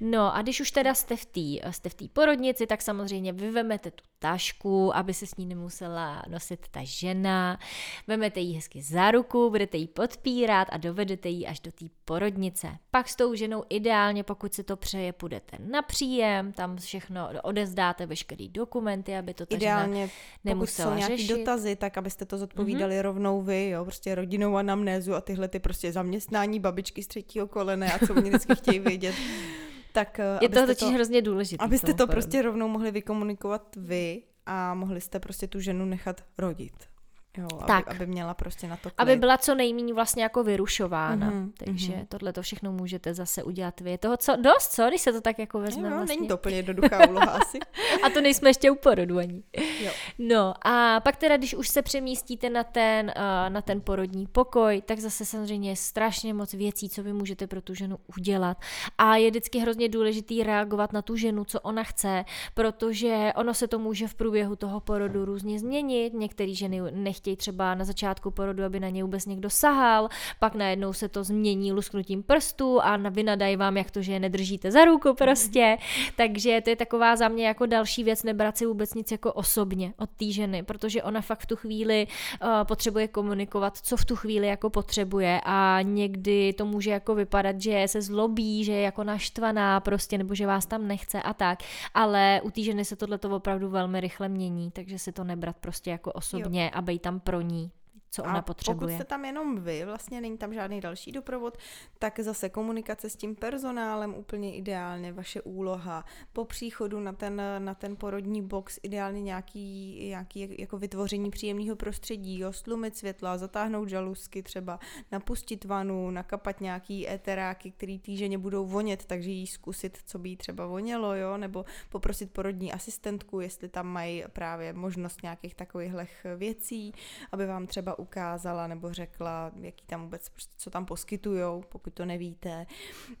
No 0.00 0.34
a 0.34 0.42
když 0.42 0.60
už 0.60 0.70
teda 0.70 0.94
jste 0.94 1.16
v 1.16 1.26
té 1.26 1.70
jste 1.72 1.88
v 1.88 1.94
tý 1.94 2.08
porodnici, 2.08 2.66
tak 2.66 2.82
samozřejmě 2.82 3.32
vyvemete 3.32 3.90
tu 3.90 4.04
tašku, 4.18 4.96
aby 4.96 5.14
se 5.14 5.26
s 5.26 5.36
ní 5.36 5.46
nemusela 5.46 6.22
nosit 6.28 6.68
ta 6.70 6.80
žena. 6.82 7.58
Vemete 8.06 8.40
ji 8.40 8.54
hezky 8.54 8.82
za 8.82 9.10
ruku, 9.10 9.50
budete 9.50 9.76
ji 9.76 9.86
podpírat 9.86 10.68
a 10.70 10.76
dovedete 10.76 11.28
ji 11.28 11.46
až 11.46 11.60
do 11.60 11.72
té 11.72 11.84
porodnice. 12.04 12.68
Pak 12.90 13.08
s 13.08 13.16
tou 13.16 13.34
ženou 13.34 13.64
ideálně, 13.68 14.24
pokud 14.24 14.54
se 14.54 14.62
to 14.62 14.76
přeje, 14.76 15.12
půjdete 15.12 15.56
na 15.70 15.82
příjem, 15.82 16.52
tam 16.52 16.76
všechno 16.76 17.28
odezdáte, 17.42 18.06
veškerý 18.06 18.48
dokumenty, 18.48 19.16
aby 19.16 19.34
to 19.34 19.46
ta 19.46 19.56
ideálně, 19.56 20.06
žena 20.06 20.12
nemusela 20.44 20.90
pokud 20.90 21.02
jsou 21.02 21.08
nějaký 21.08 21.28
dotazy, 21.28 21.76
tak 21.76 21.98
abyste 21.98 22.24
to 22.24 22.38
zodpovídali 22.38 22.94
mm-hmm. 22.94 23.02
rovnou 23.02 23.42
vy, 23.42 23.68
jo, 23.68 23.84
prostě 23.84 24.14
rodinou 24.14 24.56
anamnézu 24.56 25.14
a 25.14 25.20
tyhle 25.20 25.48
ty 25.48 25.58
prostě 25.58 25.92
zaměstnání 25.92 26.60
babičky 26.60 27.02
z 27.02 27.06
třetího 27.06 27.46
kolene 27.46 27.92
a 27.92 28.06
co 28.06 28.14
oni 28.14 28.30
vždycky 28.30 28.54
chtějí 28.54 28.78
vědět. 28.78 29.14
Tak, 29.98 30.18
eh, 30.18 30.38
je 30.40 30.48
to 30.48 30.66
totiž 30.66 30.88
to, 30.88 30.94
hrozně 30.94 31.22
důležité. 31.22 31.64
Abyste 31.64 31.94
to 31.94 32.06
prostě 32.06 32.42
rovnou 32.42 32.68
mohli 32.68 32.90
vykomunikovat 32.90 33.76
vy 33.76 34.22
a 34.46 34.74
mohli 34.74 35.00
jste 35.00 35.20
prostě 35.20 35.46
tu 35.46 35.60
ženu 35.60 35.84
nechat 35.84 36.24
rodit. 36.38 36.88
Jo, 37.36 37.46
aby, 37.58 37.66
tak. 37.66 37.88
aby 37.88 38.06
měla 38.06 38.34
prostě 38.34 38.68
na 38.68 38.76
to 38.76 38.82
klid. 38.82 38.94
Aby 38.98 39.16
byla 39.16 39.38
co 39.38 39.54
nejméně 39.54 39.94
vlastně 39.94 40.22
jako 40.22 40.44
vyrušována. 40.44 41.30
Mm-hmm, 41.30 41.52
Takže 41.64 41.92
mm-hmm. 41.92 42.06
tohle 42.08 42.32
to 42.32 42.42
všechno 42.42 42.72
můžete 42.72 43.14
zase 43.14 43.42
udělat 43.42 43.80
vy. 43.80 43.98
Toho 43.98 44.16
co, 44.16 44.36
dost, 44.36 44.72
co, 44.72 44.88
když 44.88 45.00
se 45.00 45.12
to 45.12 45.20
tak 45.20 45.38
jako 45.38 45.60
vezme 45.60 45.88
jo, 45.88 45.96
vlastně. 45.96 46.16
Není 46.16 46.28
to 46.28 46.36
úplně 46.36 46.56
jednoduchá 46.56 47.08
úloha 47.08 47.26
asi. 47.26 47.58
a 48.02 48.10
to 48.10 48.20
nejsme 48.20 48.50
ještě 48.50 48.70
u 48.70 48.74
porodu 48.74 49.18
ani. 49.18 49.42
Jo. 49.80 49.90
No 50.18 50.54
a 50.66 51.00
pak 51.00 51.16
teda, 51.16 51.36
když 51.36 51.54
už 51.54 51.68
se 51.68 51.82
přemístíte 51.82 52.50
na 52.50 52.64
ten, 52.64 53.12
uh, 53.16 53.52
na 53.52 53.62
ten 53.62 53.80
porodní 53.80 54.26
pokoj, 54.26 54.82
tak 54.86 54.98
zase 54.98 55.24
samozřejmě 55.24 55.70
je 55.70 55.76
strašně 55.76 56.34
moc 56.34 56.54
věcí, 56.54 56.88
co 56.88 57.02
vy 57.02 57.12
můžete 57.12 57.46
pro 57.46 57.62
tu 57.62 57.74
ženu 57.74 57.98
udělat. 58.16 58.56
A 58.98 59.16
je 59.16 59.30
vždycky 59.30 59.58
hrozně 59.58 59.88
důležitý 59.88 60.42
reagovat 60.42 60.92
na 60.92 61.02
tu 61.02 61.16
ženu, 61.16 61.44
co 61.44 61.60
ona 61.60 61.84
chce, 61.84 62.24
protože 62.54 63.32
ono 63.36 63.54
se 63.54 63.68
to 63.68 63.78
může 63.78 64.08
v 64.08 64.14
průběhu 64.14 64.56
toho 64.56 64.80
porodu 64.80 65.24
různě 65.24 65.58
změnit. 65.58 66.14
Některé 66.14 66.54
ženy 66.54 66.80
nechtějí 66.90 67.27
nechtějí 67.28 67.36
třeba 67.36 67.74
na 67.74 67.84
začátku 67.84 68.30
porodu, 68.30 68.64
aby 68.64 68.80
na 68.80 68.88
ně 68.88 69.04
vůbec 69.04 69.26
někdo 69.26 69.50
sahal, 69.50 70.08
pak 70.40 70.54
najednou 70.54 70.92
se 70.92 71.08
to 71.08 71.24
změní 71.24 71.72
lusknutím 71.72 72.22
prstů 72.22 72.80
a 72.82 72.96
vynadají 72.96 73.56
vám, 73.56 73.76
jak 73.76 73.90
to, 73.90 74.02
že 74.02 74.12
je 74.12 74.20
nedržíte 74.20 74.70
za 74.70 74.84
ruku 74.84 75.14
prostě. 75.14 75.76
Takže 76.16 76.60
to 76.64 76.70
je 76.70 76.76
taková 76.76 77.16
za 77.16 77.28
mě 77.28 77.46
jako 77.46 77.66
další 77.66 78.04
věc, 78.04 78.22
nebrat 78.22 78.58
si 78.58 78.66
vůbec 78.66 78.94
nic 78.94 79.12
jako 79.12 79.32
osobně 79.32 79.92
od 79.98 80.10
té 80.10 80.32
ženy, 80.32 80.62
protože 80.62 81.02
ona 81.02 81.20
fakt 81.20 81.40
v 81.40 81.46
tu 81.46 81.56
chvíli 81.56 82.06
uh, 82.06 82.64
potřebuje 82.64 83.08
komunikovat, 83.08 83.76
co 83.76 83.96
v 83.96 84.04
tu 84.04 84.16
chvíli 84.16 84.46
jako 84.46 84.70
potřebuje 84.70 85.40
a 85.44 85.78
někdy 85.82 86.52
to 86.52 86.64
může 86.64 86.90
jako 86.90 87.14
vypadat, 87.14 87.60
že 87.60 87.84
se 87.86 88.02
zlobí, 88.02 88.64
že 88.64 88.72
je 88.72 88.82
jako 88.82 89.04
naštvaná 89.04 89.80
prostě, 89.80 90.18
nebo 90.18 90.34
že 90.34 90.46
vás 90.46 90.66
tam 90.66 90.88
nechce 90.88 91.22
a 91.22 91.34
tak, 91.34 91.58
ale 91.94 92.40
u 92.42 92.50
té 92.50 92.62
ženy 92.62 92.84
se 92.84 92.96
tohle 92.96 93.18
to 93.18 93.36
opravdu 93.36 93.68
velmi 93.68 94.00
rychle 94.00 94.28
mění, 94.28 94.70
takže 94.70 94.98
si 94.98 95.12
to 95.12 95.24
nebrat 95.24 95.56
prostě 95.60 95.90
jako 95.90 96.12
osobně 96.12 96.64
jo. 96.64 96.70
a 96.78 96.82
být 96.82 97.02
tam 97.08 97.20
pro 97.20 97.40
ní 97.40 97.70
co 98.10 98.22
ona 98.22 98.38
a 98.38 98.42
potřebuje. 98.42 98.80
pokud 98.80 98.94
jste 98.94 99.04
tam 99.04 99.24
jenom 99.24 99.60
vy, 99.60 99.84
vlastně 99.84 100.20
není 100.20 100.38
tam 100.38 100.54
žádný 100.54 100.80
další 100.80 101.12
doprovod, 101.12 101.58
tak 101.98 102.20
zase 102.20 102.48
komunikace 102.48 103.10
s 103.10 103.16
tím 103.16 103.34
personálem 103.36 104.14
úplně 104.14 104.56
ideálně, 104.56 105.12
vaše 105.12 105.42
úloha. 105.42 106.04
Po 106.32 106.44
příchodu 106.44 107.00
na 107.00 107.12
ten, 107.12 107.42
na 107.58 107.74
ten 107.74 107.96
porodní 107.96 108.42
box 108.42 108.78
ideálně 108.82 109.22
nějaký, 109.22 109.98
nějaký 110.08 110.56
jako 110.58 110.78
vytvoření 110.78 111.30
příjemného 111.30 111.76
prostředí, 111.76 112.38
jo, 112.38 112.52
slumit 112.52 112.96
světla, 112.96 113.38
zatáhnout 113.38 113.88
žalusky 113.88 114.42
třeba, 114.42 114.78
napustit 115.12 115.64
vanu, 115.64 116.10
nakapat 116.10 116.60
nějaký 116.60 117.10
eteráky, 117.10 117.70
který 117.70 117.98
týženě 117.98 118.38
budou 118.38 118.66
vonět, 118.66 119.04
takže 119.04 119.30
jí 119.30 119.46
zkusit, 119.46 119.98
co 120.04 120.18
by 120.18 120.28
jí 120.28 120.36
třeba 120.36 120.66
vonělo, 120.66 121.14
jo, 121.14 121.36
nebo 121.36 121.64
poprosit 121.88 122.32
porodní 122.32 122.72
asistentku, 122.72 123.40
jestli 123.40 123.68
tam 123.68 123.86
mají 123.86 124.24
právě 124.32 124.72
možnost 124.72 125.22
nějakých 125.22 125.54
takových 125.54 125.92
věcí, 126.36 126.92
aby 127.32 127.46
vám 127.46 127.66
třeba 127.66 127.97
ukázala 127.98 128.66
nebo 128.66 128.92
řekla, 128.92 129.52
jaký 129.60 129.86
tam 129.86 130.02
vůbec, 130.02 130.28
prostě, 130.28 130.54
co 130.56 130.70
tam 130.70 130.86
poskytujou, 130.86 131.64
pokud 131.68 131.94
to 131.94 132.04
nevíte. 132.04 132.66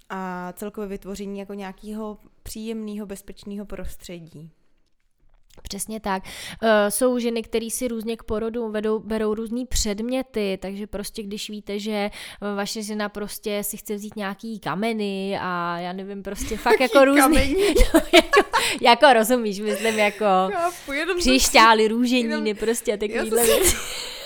A 0.08 0.52
celkově 0.52 0.88
vytvoření 0.88 1.38
jako 1.38 1.54
nějakého 1.54 2.18
příjemného, 2.42 3.06
bezpečného 3.06 3.66
prostředí. 3.66 4.52
Přesně 5.62 6.00
tak. 6.00 6.22
Uh, 6.62 6.68
jsou 6.88 7.18
ženy, 7.18 7.42
které 7.42 7.70
si 7.70 7.88
různě 7.88 8.16
k 8.16 8.22
porodu 8.22 8.70
vedou, 8.70 8.98
berou 8.98 9.34
různý 9.34 9.66
předměty, 9.66 10.58
takže 10.62 10.86
prostě 10.86 11.22
když 11.22 11.50
víte, 11.50 11.78
že 11.78 12.10
vaše 12.56 12.82
žena 12.82 13.08
prostě 13.08 13.64
si 13.64 13.76
chce 13.76 13.94
vzít 13.94 14.16
nějaký 14.16 14.58
kameny 14.58 15.38
a 15.40 15.78
já 15.78 15.92
nevím, 15.92 16.22
prostě 16.22 16.56
fakt 16.66 16.80
jako 16.80 17.04
různý. 17.04 17.56
no, 17.94 18.00
jako, 18.12 18.40
jako 18.80 19.12
rozumíš, 19.12 19.60
myslím 19.60 19.98
jako 19.98 20.24
příšťály, 21.18 21.88
růženiny, 21.88 22.54
prostě 22.54 22.96
takovýhle 22.96 23.44
věci. 23.44 23.76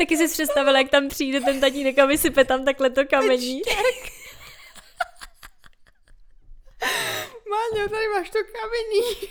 Taky 0.00 0.16
si 0.16 0.28
představila, 0.28 0.78
jak 0.78 0.90
tam 0.90 1.08
přijde 1.08 1.40
ten 1.40 1.60
tatínek 1.60 1.98
a 1.98 2.06
vysype 2.06 2.44
tam 2.44 2.64
takhle 2.64 2.90
to 2.90 3.06
kamení. 3.06 3.62
Máňo, 7.50 7.88
tady 7.88 8.08
máš 8.08 8.30
to 8.30 8.38
kamení. 8.38 9.30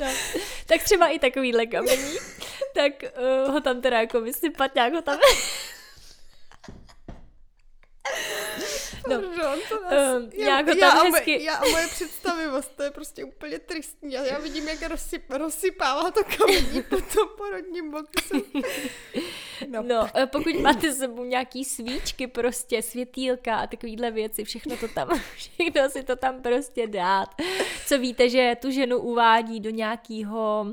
No. 0.00 0.06
Tak 0.66 0.82
třeba 0.82 1.08
i 1.08 1.18
takovýhle 1.18 1.66
kamení. 1.66 2.18
Tak 2.74 2.92
uh, 3.46 3.52
ho 3.52 3.60
tam 3.60 3.80
teda 3.80 4.00
jako 4.00 4.20
vysypat 4.20 4.74
nějak 4.74 4.92
ho 4.92 5.02
tam... 5.02 5.18
No, 9.08 9.20
Pardon, 9.36 9.58
to 9.68 9.80
nás, 9.80 10.22
um, 10.22 10.30
já, 10.34 10.60
já, 10.60 10.74
já, 10.74 10.90
hezky... 10.90 11.08
a 11.08 11.10
moje, 11.10 11.42
já 11.42 11.54
a 11.54 11.68
moje 11.68 11.86
představivost, 11.86 12.76
to 12.76 12.82
je 12.82 12.90
prostě 12.90 13.24
úplně 13.24 13.58
tristní. 13.58 14.12
Já, 14.12 14.24
já 14.24 14.38
vidím, 14.38 14.68
jak 14.68 14.82
rozsyp, 14.82 15.22
rozsypává 15.30 16.10
to 16.10 16.20
kamení 16.38 16.82
po 16.82 16.96
tom 16.96 17.28
porodním 17.36 17.90
boxu. 17.90 18.42
No, 19.68 19.82
no 19.82 20.08
tak. 20.12 20.30
pokud 20.30 20.54
máte 20.54 20.92
sebou 20.92 21.24
nějaký 21.24 21.64
svíčky, 21.64 22.26
prostě 22.26 22.82
světýlka 22.82 23.56
a 23.56 23.66
takovýhle 23.66 24.10
věci, 24.10 24.44
všechno 24.44 24.76
to 24.76 24.88
tam, 24.88 25.08
všechno 25.36 25.90
si 25.90 26.02
to 26.02 26.16
tam 26.16 26.42
prostě 26.42 26.86
dát. 26.86 27.28
Co 27.86 27.98
víte, 27.98 28.28
že 28.28 28.56
tu 28.60 28.70
ženu 28.70 28.98
uvádí 28.98 29.60
do 29.60 29.70
nějakého 29.70 30.66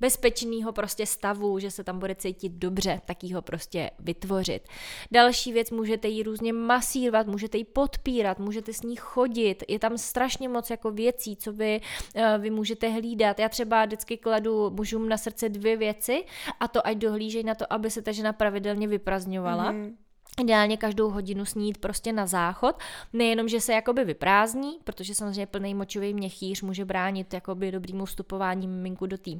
bezpečného 0.00 0.72
prostě 0.72 1.06
stavu, 1.06 1.58
že 1.58 1.70
se 1.70 1.84
tam 1.84 1.98
bude 1.98 2.14
cítit 2.14 2.52
dobře, 2.52 3.00
tak 3.04 3.16
ho 3.34 3.42
prostě 3.42 3.90
vytvořit. 3.98 4.68
Další 5.10 5.52
věc, 5.52 5.70
můžete 5.70 6.08
ji 6.08 6.22
různě 6.22 6.52
masírovat, 6.52 7.26
můžete 7.26 7.58
ji 7.58 7.64
podpírat, 7.64 8.38
můžete 8.38 8.72
s 8.72 8.82
ní 8.82 8.96
chodit, 8.96 9.64
je 9.68 9.78
tam 9.78 9.98
strašně 9.98 10.48
moc 10.48 10.70
jako 10.70 10.90
věcí, 10.90 11.36
co 11.36 11.52
vy, 11.52 11.80
uh, 12.14 12.22
vy 12.38 12.50
můžete 12.50 12.88
hlídat. 12.88 13.38
Já 13.38 13.48
třeba 13.48 13.84
vždycky 13.84 14.16
kladu 14.16 14.70
mužům 14.70 15.08
na 15.08 15.16
srdce 15.16 15.48
dvě 15.48 15.76
věci 15.76 16.24
a 16.60 16.68
to 16.68 16.86
ať 16.86 16.96
dohlížej 16.96 17.44
na 17.44 17.54
to, 17.54 17.72
aby 17.72 17.90
se 17.90 18.02
ta 18.02 18.12
žena 18.12 18.32
pravidelně 18.32 18.88
vyprazňovala. 18.88 19.72
Mm-hmm 19.72 19.94
ideálně 20.40 20.76
každou 20.76 21.10
hodinu 21.10 21.44
snít 21.44 21.78
prostě 21.78 22.12
na 22.12 22.26
záchod. 22.26 22.76
Nejenom, 23.12 23.48
že 23.48 23.60
se 23.60 23.72
jakoby 23.72 24.04
vyprázdní, 24.04 24.78
protože 24.84 25.14
samozřejmě 25.14 25.46
plný 25.46 25.74
močový 25.74 26.14
měchýř 26.14 26.62
může 26.62 26.84
bránit 26.84 27.34
jakoby 27.34 27.72
dobrýmu 27.72 28.04
vstupování 28.04 28.68
miminku 28.68 29.06
do 29.06 29.18
té 29.18 29.30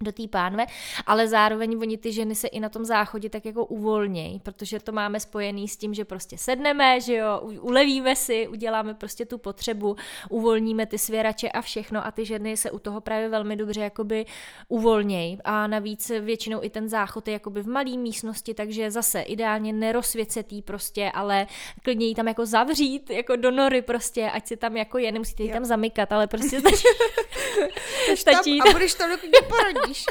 do 0.00 0.12
té 0.12 0.28
pánve, 0.28 0.66
ale 1.06 1.28
zároveň 1.28 1.78
oni 1.80 1.98
ty 1.98 2.12
ženy 2.12 2.34
se 2.34 2.48
i 2.48 2.60
na 2.60 2.68
tom 2.68 2.84
záchodě 2.84 3.30
tak 3.30 3.44
jako 3.44 3.64
uvolnějí, 3.64 4.40
protože 4.40 4.80
to 4.80 4.92
máme 4.92 5.20
spojený 5.20 5.68
s 5.68 5.76
tím, 5.76 5.94
že 5.94 6.04
prostě 6.04 6.38
sedneme, 6.38 7.00
že 7.00 7.14
jo, 7.16 7.40
ulevíme 7.60 8.16
si, 8.16 8.48
uděláme 8.48 8.94
prostě 8.94 9.26
tu 9.26 9.38
potřebu, 9.38 9.96
uvolníme 10.30 10.86
ty 10.86 10.98
svěrače 10.98 11.48
a 11.48 11.60
všechno 11.60 12.06
a 12.06 12.10
ty 12.10 12.24
ženy 12.24 12.56
se 12.56 12.70
u 12.70 12.78
toho 12.78 13.00
právě 13.00 13.28
velmi 13.28 13.56
dobře 13.56 13.80
jakoby 13.80 14.26
uvolnějí 14.68 15.38
a 15.44 15.66
navíc 15.66 16.10
většinou 16.20 16.58
i 16.62 16.70
ten 16.70 16.88
záchod 16.88 17.28
je 17.28 17.32
jakoby 17.32 17.62
v 17.62 17.68
malé 17.68 17.96
místnosti, 17.96 18.54
takže 18.54 18.90
zase 18.90 19.20
ideálně 19.20 19.72
nerozsvěcetý 19.72 20.62
prostě, 20.62 21.10
ale 21.14 21.46
klidně 21.82 22.06
ji 22.06 22.14
tam 22.14 22.28
jako 22.28 22.46
zavřít, 22.46 23.10
jako 23.10 23.36
do 23.36 23.50
nory 23.50 23.82
prostě, 23.82 24.30
ať 24.30 24.46
si 24.46 24.56
tam 24.56 24.76
jako 24.76 24.98
je, 24.98 25.12
nemusíte 25.12 25.42
ji 25.42 25.52
tam 25.52 25.64
zamykat, 25.64 26.12
ale 26.12 26.26
prostě 26.26 26.60
stačí, 26.66 28.16
stačí 28.16 28.58
tam, 28.58 28.68
a 28.68 28.72
budeš 28.72 28.94
tam 28.94 29.10
dokud 29.10 29.30
vidíš. 29.86 30.04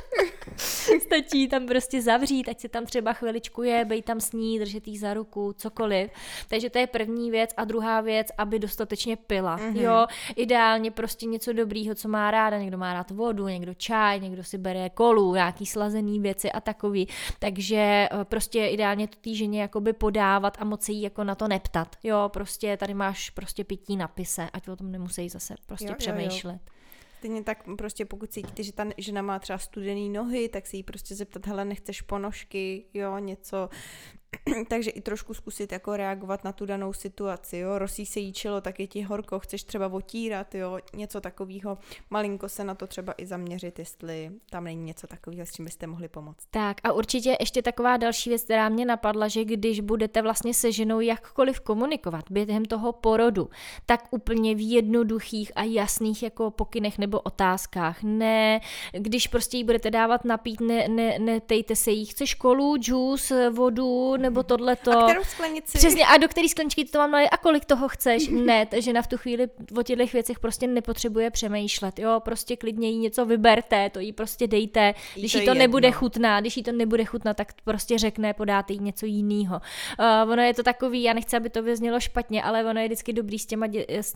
Stačí 1.02 1.48
tam 1.50 1.66
prostě 1.66 2.02
zavřít, 2.02 2.50
ať 2.50 2.60
se 2.60 2.70
tam 2.70 2.86
třeba 2.86 3.14
chviličku 3.14 3.64
je, 3.64 3.86
bej 3.86 4.02
tam 4.02 4.20
s 4.20 4.32
ní, 4.32 4.60
držet 4.60 4.88
jí 4.88 4.98
za 4.98 5.14
ruku, 5.14 5.54
cokoliv. 5.58 6.12
Takže 6.48 6.70
to 6.70 6.80
je 6.80 6.88
první 6.88 7.32
věc. 7.32 7.50
A 7.58 7.66
druhá 7.66 8.02
věc, 8.02 8.28
aby 8.38 8.60
dostatečně 8.60 9.16
pila. 9.16 9.58
Mm-hmm. 9.58 9.82
Jo, 9.82 10.08
ideálně 10.36 10.92
prostě 10.92 11.26
něco 11.26 11.54
dobrýho, 11.54 11.96
co 11.96 12.08
má 12.08 12.32
ráda. 12.32 12.60
Někdo 12.60 12.78
má 12.78 12.94
rád 12.94 13.12
vodu, 13.12 13.48
někdo 13.48 13.74
čaj, 13.74 14.20
někdo 14.20 14.44
si 14.44 14.58
bere 14.58 14.90
kolu, 14.90 15.34
nějaký 15.34 15.66
slazený 15.66 16.20
věci 16.20 16.52
a 16.52 16.62
takový. 16.62 17.08
Takže 17.40 17.78
eh, 18.12 18.26
prostě 18.26 18.66
ideálně 18.68 19.08
to 19.08 19.16
té 19.22 19.34
ženě 19.34 19.62
jakoby 19.62 19.94
podávat 19.94 20.58
a 20.60 20.66
moci 20.66 20.92
jí 20.92 21.02
jako 21.02 21.24
na 21.24 21.36
to 21.36 21.48
neptat. 21.48 21.96
Jo, 22.04 22.30
prostě 22.34 22.78
tady 22.78 22.94
máš 22.94 23.30
prostě 23.30 23.64
pití 23.64 23.98
napise, 23.98 24.50
ať 24.54 24.68
o 24.68 24.76
tom 24.76 24.92
nemusí 24.92 25.30
zase 25.30 25.56
prostě 25.66 25.88
jo, 25.88 25.96
přemýšlet. 25.98 26.54
Jo, 26.54 26.70
jo. 26.70 26.75
Stejně 27.18 27.44
tak 27.44 27.64
prostě 27.78 28.06
pokud 28.06 28.32
cítíte, 28.32 28.64
že 28.64 28.74
ta 28.74 28.86
žena 28.98 29.22
má 29.22 29.40
třeba 29.40 29.60
studený 29.60 30.10
nohy, 30.10 30.50
tak 30.50 30.68
si 30.68 30.78
jí 30.78 30.84
prostě 30.84 31.16
zeptat, 31.16 31.48
hele, 31.48 31.66
nechceš 31.66 32.02
ponožky, 32.02 32.86
jo, 32.94 33.18
něco, 33.18 33.70
takže 34.70 34.90
i 34.90 35.02
trošku 35.02 35.34
zkusit 35.34 35.72
jako 35.72 35.98
reagovat 35.98 36.44
na 36.44 36.52
tu 36.52 36.66
danou 36.66 36.94
situaci, 36.94 37.58
jo, 37.58 37.80
rosí 37.80 38.06
se 38.06 38.20
jí 38.20 38.34
čelo, 38.34 38.62
tak 38.62 38.80
je 38.80 38.88
ti 38.88 39.02
horko, 39.02 39.40
chceš 39.40 39.64
třeba 39.64 39.88
otírat, 39.88 40.56
jo, 40.56 40.80
něco 40.94 41.22
takového, 41.22 41.78
malinko 42.10 42.50
se 42.50 42.64
na 42.64 42.76
to 42.76 42.88
třeba 42.88 43.14
i 43.18 43.26
zaměřit, 43.26 43.80
jestli 43.80 44.32
tam 44.50 44.64
není 44.64 44.84
něco 44.84 45.08
takového, 45.08 45.46
s 45.46 45.52
čím 45.52 45.66
byste 45.66 45.88
mohli 45.88 46.08
pomoct. 46.08 46.48
Tak 46.52 46.78
a 46.84 46.92
určitě 46.92 47.38
ještě 47.40 47.62
taková 47.62 47.98
další 47.98 48.30
věc, 48.30 48.44
která 48.44 48.70
mě 48.70 48.86
napadla, 48.86 49.28
že 49.28 49.46
když 49.46 49.80
budete 49.80 50.22
vlastně 50.22 50.54
se 50.54 50.72
ženou 50.72 51.00
jakkoliv 51.00 51.60
komunikovat 51.60 52.26
během 52.32 52.66
toho 52.66 52.92
porodu, 52.92 53.50
tak 53.86 54.08
úplně 54.12 54.56
v 54.56 54.70
jednoduchých 54.72 55.52
a 55.56 55.64
jasných 55.64 56.24
jako 56.24 56.52
pokynech 56.52 56.98
nebo 56.98 57.20
otázkách, 57.20 58.04
ne, 58.04 58.62
když 58.92 59.28
prostě 59.28 59.58
jí 59.58 59.64
budete 59.64 59.92
dávat 59.92 60.26
napít, 60.26 60.62
ne, 60.62 60.88
ne, 60.88 61.20
netejte 61.20 61.76
se 61.76 61.92
jí, 61.92 62.06
chceš 62.06 62.34
kolu, 62.34 62.78
džus, 62.78 63.32
vodu, 63.52 64.18
nebo 64.26 64.44
tohleto. 64.44 64.92
A 64.92 65.10
kterou 65.10 65.24
sklenici? 65.24 65.78
Přesně, 65.78 66.06
a 66.06 66.18
do 66.18 66.28
které 66.28 66.50
skleničky 66.50 66.86
to 66.86 66.98
mám 66.98 67.12
nalít 67.12 67.30
a 67.32 67.38
kolik 67.38 67.66
toho 67.66 67.88
chceš? 67.88 68.28
ne, 68.28 68.68
že 68.78 68.94
na 68.94 69.02
v 69.02 69.08
tu 69.08 69.18
chvíli 69.18 69.48
o 69.78 69.84
těchto 69.84 70.06
věcech 70.06 70.40
prostě 70.40 70.68
nepotřebuje 70.68 71.32
přemýšlet, 71.32 72.00
jo, 72.00 72.20
prostě 72.20 72.56
klidně 72.56 72.90
jí 72.90 72.98
něco 72.98 73.26
vyberte, 73.26 73.90
to 73.90 74.00
jí 74.00 74.14
prostě 74.14 74.48
dejte, 74.48 74.94
když 75.16 75.34
jí 75.34 75.46
to, 75.46 75.52
to 75.52 75.54
nebude 75.54 75.92
chutná, 75.92 76.42
když 76.42 76.58
jí 76.58 76.64
to 76.64 76.72
nebude 76.72 77.06
chutná, 77.06 77.34
tak 77.34 77.54
prostě 77.64 77.98
řekne, 77.98 78.34
podáte 78.34 78.74
jí 78.74 78.80
něco 78.80 79.06
jiného. 79.06 79.62
Uh, 80.00 80.32
ono 80.32 80.42
je 80.42 80.54
to 80.54 80.64
takový, 80.64 81.04
já 81.04 81.14
nechci, 81.14 81.38
aby 81.38 81.50
to 81.50 81.64
vyznělo 81.64 82.00
špatně, 82.00 82.44
ale 82.44 82.66
ono 82.66 82.80
je 82.80 82.88
vždycky 82.88 83.14
dobrý 83.14 83.40
s 83.40 83.46
těma 83.46 83.68
dě- 83.68 83.86
s 83.90 84.16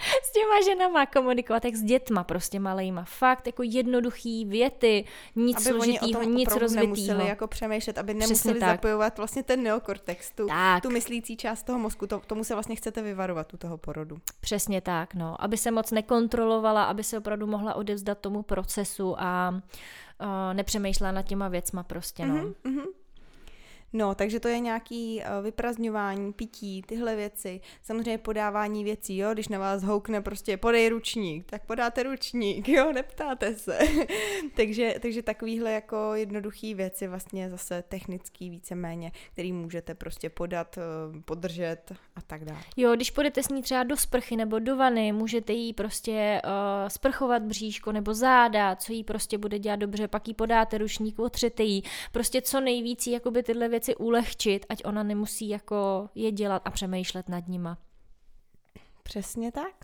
těma 0.32 0.60
ženama 0.64 1.06
komunikovat, 1.06 1.64
jak 1.64 1.74
s 1.74 1.82
dětma 1.82 2.24
prostě 2.24 2.60
malejma. 2.60 3.04
Fakt 3.04 3.46
jako 3.46 3.62
jednoduchý 3.62 4.44
věty, 4.44 5.04
nic 5.36 5.56
aby 5.56 5.64
složitýho, 5.64 6.22
nic 6.22 6.56
rozvitýho. 6.56 6.94
nemuseli 6.94 7.28
jako 7.28 7.46
přemýšlet, 7.46 7.98
aby 7.98 8.14
nemuseli 8.14 8.60
zapojovat 8.60 9.18
vlastně 9.18 9.42
ten 9.42 9.62
neokortex, 9.62 10.30
tu, 10.30 10.46
tak. 10.46 10.82
tu 10.82 10.90
myslící 10.90 11.36
část 11.36 11.62
toho 11.62 11.78
mozku, 11.78 12.06
to, 12.06 12.18
tomu 12.18 12.44
se 12.44 12.54
vlastně 12.54 12.76
chcete 12.76 13.02
vyvarovat 13.02 13.54
u 13.54 13.56
toho 13.56 13.78
porodu. 13.78 14.18
Přesně 14.40 14.80
tak, 14.80 15.14
no. 15.14 15.44
Aby 15.44 15.56
se 15.56 15.70
moc 15.70 15.90
nekontrolovala, 15.90 16.84
aby 16.84 17.04
se 17.04 17.18
opravdu 17.18 17.46
mohla 17.46 17.74
odevzdat 17.74 18.18
tomu 18.18 18.42
procesu 18.42 19.14
a 19.18 19.50
uh, 20.20 20.26
nepřemýšlela 20.52 21.12
nad 21.12 21.22
těma 21.22 21.48
věcma 21.48 21.82
prostě, 21.82 22.26
no. 22.26 22.34
Mm-hmm, 22.34 22.84
No, 23.92 24.14
takže 24.14 24.40
to 24.40 24.48
je 24.48 24.60
nějaký 24.60 25.20
uh, 25.20 25.44
vyprazňování, 25.44 26.32
pití, 26.32 26.82
tyhle 26.82 27.16
věci. 27.16 27.60
Samozřejmě 27.82 28.18
podávání 28.18 28.84
věcí, 28.84 29.16
jo, 29.16 29.30
když 29.32 29.48
na 29.48 29.58
vás 29.58 29.82
houkne 29.82 30.20
prostě 30.20 30.56
podej 30.56 30.88
ručník, 30.88 31.46
tak 31.46 31.66
podáte 31.66 32.02
ručník, 32.02 32.68
jo, 32.68 32.92
neptáte 32.94 33.54
se. 33.54 33.78
takže, 34.56 34.94
takže 35.02 35.22
takovýhle 35.22 35.72
jako 35.72 36.14
jednoduchý 36.14 36.74
věci 36.74 37.08
vlastně 37.08 37.50
zase 37.50 37.84
technický 37.88 38.50
víceméně, 38.50 39.12
který 39.32 39.52
můžete 39.52 39.94
prostě 39.94 40.30
podat, 40.30 40.76
uh, 40.76 41.20
podržet 41.20 41.92
a 42.16 42.20
tak 42.26 42.44
dále. 42.44 42.60
Jo, 42.76 42.96
když 42.96 43.10
půjdete 43.10 43.42
s 43.42 43.48
ní 43.48 43.62
třeba 43.62 43.82
do 43.82 43.96
sprchy 43.96 44.36
nebo 44.36 44.58
do 44.58 44.76
vany, 44.76 45.12
můžete 45.12 45.52
jí 45.52 45.72
prostě 45.72 46.42
uh, 46.44 46.50
sprchovat 46.88 47.42
bříško 47.42 47.92
nebo 47.92 48.14
záda, 48.14 48.76
co 48.76 48.92
jí 48.92 49.04
prostě 49.04 49.38
bude 49.38 49.58
dělat 49.58 49.76
dobře, 49.76 50.08
pak 50.08 50.28
jí 50.28 50.34
podáte 50.34 50.78
ručník, 50.78 51.18
otřete 51.18 51.62
jí, 51.62 51.82
prostě 52.12 52.42
co 52.42 52.60
nejvíc 52.60 53.06
jakoby 53.06 53.42
tyhle 53.42 53.68
věci 53.68 53.79
věci 53.80 53.96
ulehčit, 53.96 54.66
ať 54.68 54.84
ona 54.84 55.02
nemusí 55.02 55.48
jako 55.48 56.08
je 56.14 56.32
dělat 56.32 56.62
a 56.64 56.70
přemýšlet 56.70 57.28
nad 57.28 57.48
nima. 57.48 57.78
Přesně 59.02 59.52
tak. 59.52 59.74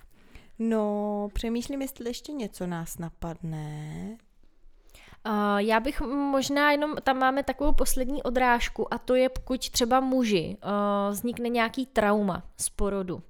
No, 0.59 1.29
přemýšlím, 1.33 1.83
jestli 1.83 2.11
ještě 2.11 2.33
něco 2.33 2.67
nás 2.67 2.99
napadne. 2.99 4.17
Uh, 5.27 5.57
já 5.57 5.81
bych 5.81 6.01
možná 6.01 6.71
jenom, 6.73 6.97
tam 7.03 7.19
máme 7.19 7.43
takovou 7.43 7.73
poslední 7.73 8.23
odrážku 8.23 8.95
a 8.95 8.99
to 8.99 9.15
je, 9.15 9.29
pokud 9.29 9.71
třeba 9.71 10.01
muži 10.01 10.57
uh, 10.65 10.71
vznikne 11.11 11.49
nějaký 11.49 11.87
trauma 11.87 12.43
z 12.57 12.69
porodu 12.69 13.23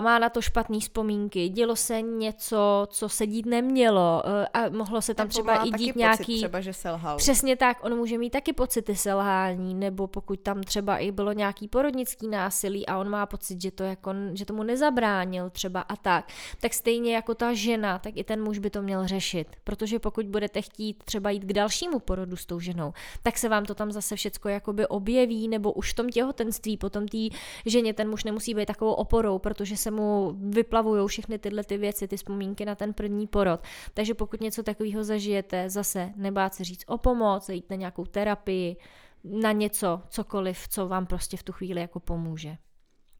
má 0.00 0.18
na 0.18 0.28
to 0.28 0.42
špatné 0.42 0.80
vzpomínky, 0.80 1.48
dělo 1.48 1.76
se 1.76 2.02
něco, 2.02 2.86
co 2.90 3.08
se 3.08 3.26
dít 3.26 3.46
nemělo 3.46 4.22
e, 4.26 4.46
a 4.46 4.68
mohlo 4.68 5.02
se 5.02 5.14
tam 5.14 5.24
nebo 5.24 5.32
třeba 5.32 5.64
i 5.64 5.70
dít 5.70 5.96
nějaký... 5.96 6.36
třeba, 6.36 6.60
že 6.60 6.72
selhal. 6.72 7.16
Přesně 7.16 7.56
tak, 7.56 7.84
on 7.84 7.96
může 7.96 8.18
mít 8.18 8.30
taky 8.30 8.52
pocity 8.52 8.96
selhání, 8.96 9.74
nebo 9.74 10.06
pokud 10.06 10.40
tam 10.40 10.62
třeba 10.62 10.98
i 10.98 11.12
bylo 11.12 11.32
nějaký 11.32 11.68
porodnický 11.68 12.28
násilí 12.28 12.86
a 12.86 12.98
on 12.98 13.08
má 13.08 13.26
pocit, 13.26 13.62
že 13.62 13.70
to 13.70 13.82
jako, 13.82 14.10
že 14.34 14.44
tomu 14.44 14.62
nezabránil 14.62 15.50
třeba 15.50 15.80
a 15.80 15.96
tak, 15.96 16.28
tak 16.60 16.74
stejně 16.74 17.14
jako 17.14 17.34
ta 17.34 17.54
žena, 17.54 17.98
tak 17.98 18.16
i 18.16 18.24
ten 18.24 18.42
muž 18.42 18.58
by 18.58 18.70
to 18.70 18.82
měl 18.82 19.06
řešit, 19.06 19.56
protože 19.64 19.98
pokud 19.98 20.26
budete 20.26 20.62
chtít 20.62 21.02
třeba 21.04 21.30
jít 21.30 21.44
k 21.44 21.52
dalšímu 21.52 21.98
porodu 21.98 22.36
s 22.36 22.46
tou 22.46 22.60
ženou, 22.60 22.92
tak 23.22 23.38
se 23.38 23.48
vám 23.48 23.64
to 23.64 23.74
tam 23.74 23.92
zase 23.92 24.16
všecko 24.16 24.48
jakoby 24.48 24.86
objeví, 24.86 25.48
nebo 25.48 25.72
už 25.72 25.92
v 25.92 25.96
tom 25.96 26.08
těhotenství 26.08 26.76
potom 26.76 27.08
té 27.08 27.18
ženě 27.66 27.94
ten 27.94 28.10
muž 28.10 28.24
nemusí 28.24 28.54
být 28.54 28.66
takovou 28.66 28.92
oporou, 28.92 29.38
protože 29.58 29.76
se 29.76 29.90
mu 29.90 30.36
vyplavují 30.38 31.08
všechny 31.08 31.38
tyhle 31.38 31.64
ty 31.64 31.78
věci, 31.78 32.08
ty 32.08 32.16
vzpomínky 32.16 32.64
na 32.64 32.74
ten 32.74 32.94
první 32.94 33.26
porod. 33.26 33.60
Takže 33.94 34.14
pokud 34.14 34.40
něco 34.40 34.62
takového 34.62 35.04
zažijete, 35.04 35.70
zase 35.70 36.12
nebát 36.16 36.54
se 36.54 36.64
říct 36.64 36.84
o 36.86 36.98
pomoc, 36.98 37.48
jít 37.48 37.70
na 37.70 37.76
nějakou 37.76 38.04
terapii, 38.04 38.76
na 39.24 39.52
něco, 39.52 40.02
cokoliv, 40.08 40.68
co 40.68 40.88
vám 40.88 41.06
prostě 41.06 41.36
v 41.36 41.42
tu 41.42 41.52
chvíli 41.52 41.80
jako 41.80 42.00
pomůže. 42.00 42.56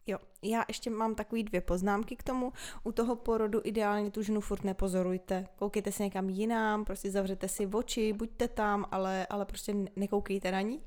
Jo, 0.06 0.18
já 0.42 0.64
ještě 0.68 0.90
mám 0.90 1.14
takový 1.14 1.42
dvě 1.42 1.60
poznámky 1.60 2.16
k 2.16 2.22
tomu. 2.22 2.52
U 2.84 2.92
toho 2.92 3.16
porodu 3.16 3.60
ideálně 3.64 4.10
tu 4.10 4.22
ženu 4.22 4.40
furt 4.40 4.64
nepozorujte. 4.64 5.46
Koukejte 5.58 5.92
se 5.92 6.02
někam 6.02 6.28
jinam, 6.28 6.84
prostě 6.84 7.10
zavřete 7.10 7.48
si 7.48 7.66
oči, 7.66 8.12
buďte 8.12 8.48
tam, 8.48 8.86
ale, 8.90 9.26
ale 9.30 9.44
prostě 9.44 9.74
nekoukejte 9.96 10.52
na 10.52 10.60
ní. 10.60 10.80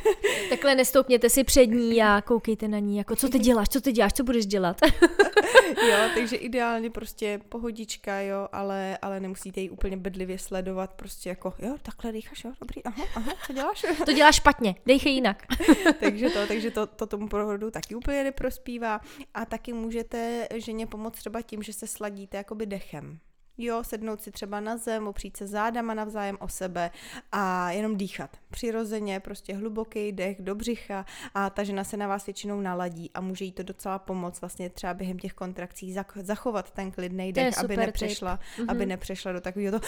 Takhle 0.50 0.74
nestoupněte 0.74 1.30
si 1.30 1.44
před 1.44 1.66
ní 1.66 2.02
a 2.02 2.22
koukejte 2.22 2.68
na 2.68 2.78
ní, 2.78 2.96
jako 2.96 3.16
co 3.16 3.28
ty 3.28 3.38
děláš, 3.38 3.68
co 3.68 3.80
ty 3.80 3.92
děláš, 3.92 4.12
co 4.12 4.24
budeš 4.24 4.46
dělat. 4.46 4.80
jo, 5.88 5.96
takže 6.14 6.36
ideálně 6.36 6.90
prostě 6.90 7.40
pohodička, 7.48 8.20
jo, 8.20 8.48
ale, 8.52 8.98
ale 9.02 9.20
nemusíte 9.20 9.60
ji 9.60 9.70
úplně 9.70 9.96
bedlivě 9.96 10.38
sledovat, 10.38 10.92
prostě 10.92 11.28
jako, 11.28 11.54
jo, 11.58 11.76
takhle 11.82 12.12
dýcháš, 12.12 12.44
jo, 12.44 12.52
dobrý, 12.60 12.84
aha, 12.84 13.04
aha, 13.14 13.32
co 13.46 13.52
děláš? 13.52 13.86
to 14.04 14.12
děláš 14.12 14.34
špatně, 14.34 14.74
dejchej 14.86 15.14
jinak. 15.14 15.42
takže 16.00 16.30
to, 16.30 16.46
takže 16.46 16.70
to, 16.70 16.86
to 16.86 17.06
tomu 17.06 17.28
porodu 17.28 17.70
taky 17.70 17.94
úplně 17.94 18.24
neprospívá 18.24 18.97
a 19.34 19.44
taky 19.44 19.72
můžete 19.72 20.48
ženě 20.54 20.86
pomoct 20.86 21.16
třeba 21.16 21.42
tím, 21.42 21.62
že 21.62 21.72
se 21.72 21.86
sladíte 21.86 22.36
jakoby 22.36 22.66
dechem. 22.66 23.18
Jo, 23.60 23.84
sednout 23.84 24.22
si 24.22 24.30
třeba 24.30 24.60
na 24.60 24.76
zem, 24.76 25.08
opřít 25.08 25.36
se 25.36 25.46
zádama 25.46 25.94
navzájem 25.94 26.36
o 26.40 26.48
sebe 26.48 26.90
a 27.32 27.70
jenom 27.70 27.96
dýchat. 27.96 28.36
Přirozeně, 28.50 29.20
prostě 29.20 29.54
hluboký 29.54 30.12
dech 30.12 30.42
do 30.42 30.54
břicha 30.54 31.04
a 31.34 31.50
ta 31.50 31.64
žena 31.64 31.84
se 31.84 31.96
na 31.96 32.08
vás 32.08 32.26
většinou 32.26 32.60
naladí 32.60 33.10
a 33.14 33.20
může 33.20 33.44
jí 33.44 33.52
to 33.52 33.62
docela 33.62 33.98
pomoct 33.98 34.40
vlastně 34.40 34.70
třeba 34.70 34.94
během 34.94 35.18
těch 35.18 35.32
kontrakcí 35.32 35.94
zachovat 36.16 36.70
ten 36.70 36.90
klidný 36.90 37.32
dech, 37.32 37.58
aby 37.58 37.76
nepřešla, 37.76 38.38
mm-hmm. 38.38 38.64
aby 38.68 38.86
nepřešla 38.86 39.32
do 39.32 39.40
takového 39.40 39.80
to 39.80 39.86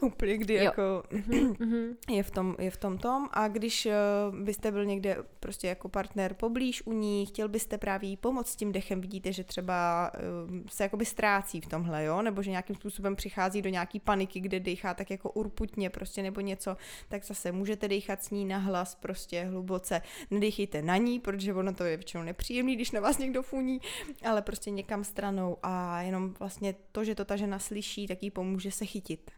úplně, 0.06 0.38
kdy 0.38 0.54
jo. 0.54 0.62
jako 0.62 0.82
mm-hmm. 1.10 1.96
je, 2.10 2.22
v 2.22 2.30
tom, 2.30 2.56
je 2.58 2.70
v 2.70 2.76
tom 2.76 2.98
tom 2.98 3.28
a 3.32 3.48
když 3.48 3.86
uh, 3.86 4.38
byste 4.38 4.72
byl 4.72 4.84
někde 4.84 5.16
prostě 5.40 5.68
jako 5.68 5.88
partner 5.88 6.34
poblíž 6.34 6.86
u 6.86 6.92
ní, 6.92 7.26
chtěl 7.26 7.48
byste 7.48 7.78
právě 7.78 8.10
jí 8.10 8.16
pomoct 8.16 8.48
s 8.48 8.56
tím 8.56 8.72
dechem, 8.72 9.00
vidíte, 9.00 9.32
že 9.32 9.44
třeba 9.44 10.10
uh, 10.14 10.60
se 10.68 10.82
jakoby 10.82 11.04
ztrácí 11.04 11.60
v 11.60 11.66
tomhle, 11.66 12.04
jo, 12.04 12.22
nebo 12.22 12.42
že 12.42 12.49
že 12.50 12.52
nějakým 12.52 12.76
způsobem 12.76 13.16
přichází 13.16 13.62
do 13.62 13.70
nějaký 13.70 14.00
paniky, 14.00 14.40
kde 14.40 14.60
dechá 14.60 14.94
tak 14.94 15.10
jako 15.10 15.30
urputně 15.30 15.90
prostě 15.90 16.22
nebo 16.22 16.40
něco, 16.40 16.76
tak 17.08 17.24
zase 17.24 17.52
můžete 17.52 17.88
dechat 17.88 18.24
s 18.24 18.30
ní 18.30 18.44
na 18.44 18.58
hlas 18.58 18.94
prostě 18.94 19.44
hluboce. 19.44 20.02
Nedechejte 20.30 20.82
na 20.82 20.96
ní, 20.96 21.20
protože 21.20 21.54
ono 21.54 21.74
to 21.74 21.84
je 21.84 21.96
většinou 21.96 22.22
nepříjemný, 22.22 22.76
když 22.76 22.90
na 22.90 23.00
vás 23.00 23.18
někdo 23.18 23.42
funí, 23.42 23.80
ale 24.24 24.42
prostě 24.42 24.70
někam 24.70 25.04
stranou 25.04 25.56
a 25.62 26.02
jenom 26.02 26.34
vlastně 26.38 26.74
to, 26.92 27.04
že 27.04 27.14
to 27.14 27.24
ta 27.24 27.36
žena 27.36 27.58
slyší, 27.58 28.06
tak 28.06 28.22
jí 28.22 28.30
pomůže 28.30 28.70
se 28.70 28.86
chytit. 28.86 29.30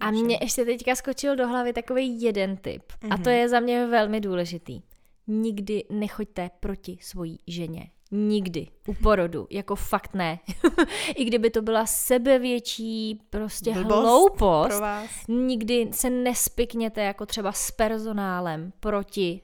A 0.00 0.10
mě 0.10 0.38
ještě 0.40 0.64
teďka 0.64 0.94
skočil 0.94 1.36
do 1.36 1.48
hlavy 1.48 1.72
takový 1.72 2.22
jeden 2.22 2.56
tip. 2.56 2.82
Mm-hmm. 2.92 3.14
A 3.14 3.16
to 3.16 3.30
mhm. 3.30 3.38
je 3.38 3.48
za 3.48 3.60
mě 3.60 3.86
velmi 3.86 4.20
důležitý. 4.20 4.82
Nikdy 5.26 5.84
nechoďte 5.90 6.50
proti 6.60 6.98
svojí 7.00 7.38
ženě. 7.46 7.90
Nikdy. 8.16 8.66
U 8.86 8.94
porodu. 8.94 9.46
Jako 9.50 9.76
fakt 9.76 10.14
ne. 10.14 10.38
I 11.16 11.24
kdyby 11.24 11.50
to 11.50 11.62
byla 11.62 11.86
sebevětší 11.86 13.20
prostě 13.30 13.72
Blbost 13.72 14.00
hloupost, 14.00 14.68
pro 14.68 14.80
vás. 14.80 15.10
nikdy 15.28 15.88
se 15.92 16.10
nespikněte 16.10 17.02
jako 17.02 17.26
třeba 17.26 17.52
s 17.52 17.70
personálem 17.70 18.72
proti 18.80 19.40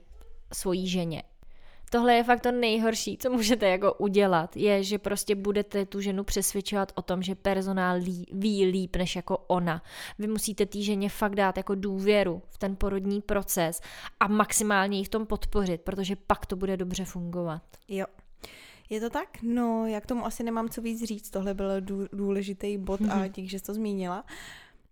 svojí 0.52 0.88
ženě. 0.88 1.22
Tohle 1.90 2.14
je 2.14 2.24
fakt 2.24 2.40
to 2.40 2.52
nejhorší, 2.52 3.18
co 3.18 3.30
můžete 3.30 3.68
jako 3.68 3.94
udělat, 3.94 4.56
je, 4.56 4.85
že 4.85 4.98
prostě 4.98 5.35
budete 5.35 5.87
tu 5.87 6.00
ženu 6.00 6.24
přesvědčovat 6.24 6.92
o 6.94 7.02
tom, 7.02 7.22
že 7.22 7.35
personál 7.35 7.96
lí, 7.96 8.26
ví 8.32 8.64
líp 8.64 8.96
než 8.96 9.16
jako 9.16 9.38
ona. 9.38 9.82
Vy 10.18 10.26
musíte 10.26 10.66
té 10.66 10.80
ženě 10.80 11.08
fakt 11.08 11.35
dát 11.35 11.56
jako 11.56 11.74
důvěru 11.74 12.42
v 12.48 12.58
ten 12.58 12.76
porodní 12.76 13.20
proces 13.20 13.80
a 14.20 14.28
maximálně 14.28 14.98
ji 14.98 15.04
v 15.04 15.08
tom 15.08 15.26
podpořit, 15.26 15.80
protože 15.80 16.16
pak 16.16 16.46
to 16.46 16.56
bude 16.56 16.76
dobře 16.76 17.04
fungovat. 17.04 17.62
Jo, 17.88 18.06
je 18.90 19.00
to 19.00 19.11
tak? 19.11 19.28
No, 19.42 19.87
já 19.87 20.00
k 20.00 20.07
tomu 20.07 20.26
asi 20.26 20.42
nemám 20.42 20.68
co 20.68 20.83
víc 20.83 21.05
říct. 21.05 21.31
Tohle 21.31 21.55
byl 21.55 21.68
důležitý 22.12 22.78
bod 22.78 23.00
mm-hmm. 23.00 23.12
a 23.12 23.16
mhm. 23.16 23.28
dík, 23.33 23.50
že 23.50 23.59
jsi 23.59 23.64
to 23.64 23.74
zmínila. 23.74 24.24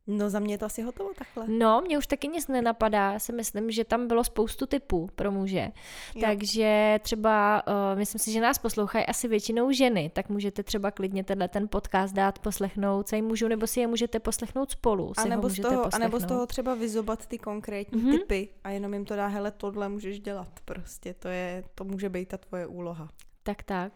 No 0.06 0.30
za 0.30 0.38
mě 0.38 0.54
je 0.54 0.58
to 0.58 0.66
asi 0.66 0.82
hotovo 0.82 1.10
takhle. 1.18 1.58
No, 1.58 1.80
mě 1.80 1.98
už 1.98 2.06
taky 2.06 2.28
nic 2.28 2.48
nenapadá. 2.48 3.12
Já 3.12 3.18
si 3.18 3.32
myslím, 3.32 3.70
že 3.70 3.84
tam 3.84 4.08
bylo 4.08 4.24
spoustu 4.24 4.66
typů 4.66 5.08
pro 5.14 5.32
muže. 5.32 5.70
Jo. 6.14 6.20
Takže 6.20 7.00
třeba, 7.02 7.62
uh, 7.66 7.98
myslím 7.98 8.18
si, 8.18 8.32
že 8.32 8.40
nás 8.40 8.58
poslouchají 8.58 9.06
asi 9.06 9.28
většinou 9.28 9.72
ženy, 9.72 10.10
tak 10.14 10.28
můžete 10.28 10.62
třeba 10.62 10.90
klidně 10.90 11.24
tenhle 11.24 11.48
ten 11.48 11.68
podcast 11.68 12.14
dát 12.14 12.38
poslechnout 12.38 13.08
celým 13.08 13.24
mužů, 13.24 13.48
nebo 13.48 13.66
si 13.66 13.80
je 13.80 13.86
můžete 13.86 14.20
poslechnout 14.20 14.70
spolu. 14.70 15.12
A 15.16 15.24
nebo, 15.24 15.48
z 15.48 15.60
toho, 15.60 15.94
a 15.94 15.98
nebo 15.98 16.20
z 16.20 16.24
toho 16.24 16.46
třeba 16.46 16.74
vyzobat 16.74 17.26
ty 17.26 17.38
konkrétní 17.38 18.02
mm-hmm. 18.02 18.18
typy 18.18 18.48
a 18.64 18.70
jenom 18.70 18.94
jim 18.94 19.04
to 19.04 19.16
dá, 19.16 19.26
hele, 19.26 19.50
tohle 19.50 19.88
můžeš 19.88 20.20
dělat. 20.20 20.60
Prostě 20.64 21.14
to 21.14 21.28
je, 21.28 21.64
to 21.74 21.84
může 21.84 22.08
být 22.08 22.28
ta 22.28 22.36
tvoje 22.36 22.66
úloha. 22.66 23.08
Tak 23.42 23.62
tak. 23.62 23.92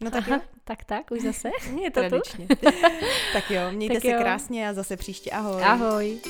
No 0.00 0.10
tak 0.10 0.26
jo. 0.28 0.40
Tak 0.64 0.84
tak, 0.84 1.10
už 1.10 1.20
zase. 1.22 1.50
Je 1.82 1.90
to 1.90 2.00
Tradičně. 2.00 2.46
tak 3.32 3.50
jo, 3.50 3.60
mějte 3.70 3.94
tak 3.94 4.02
se 4.02 4.10
jo. 4.10 4.18
krásně 4.20 4.68
a 4.68 4.72
zase 4.72 4.96
příště 4.96 5.30
ahoj. 5.30 5.62
Ahoj. 5.62 6.20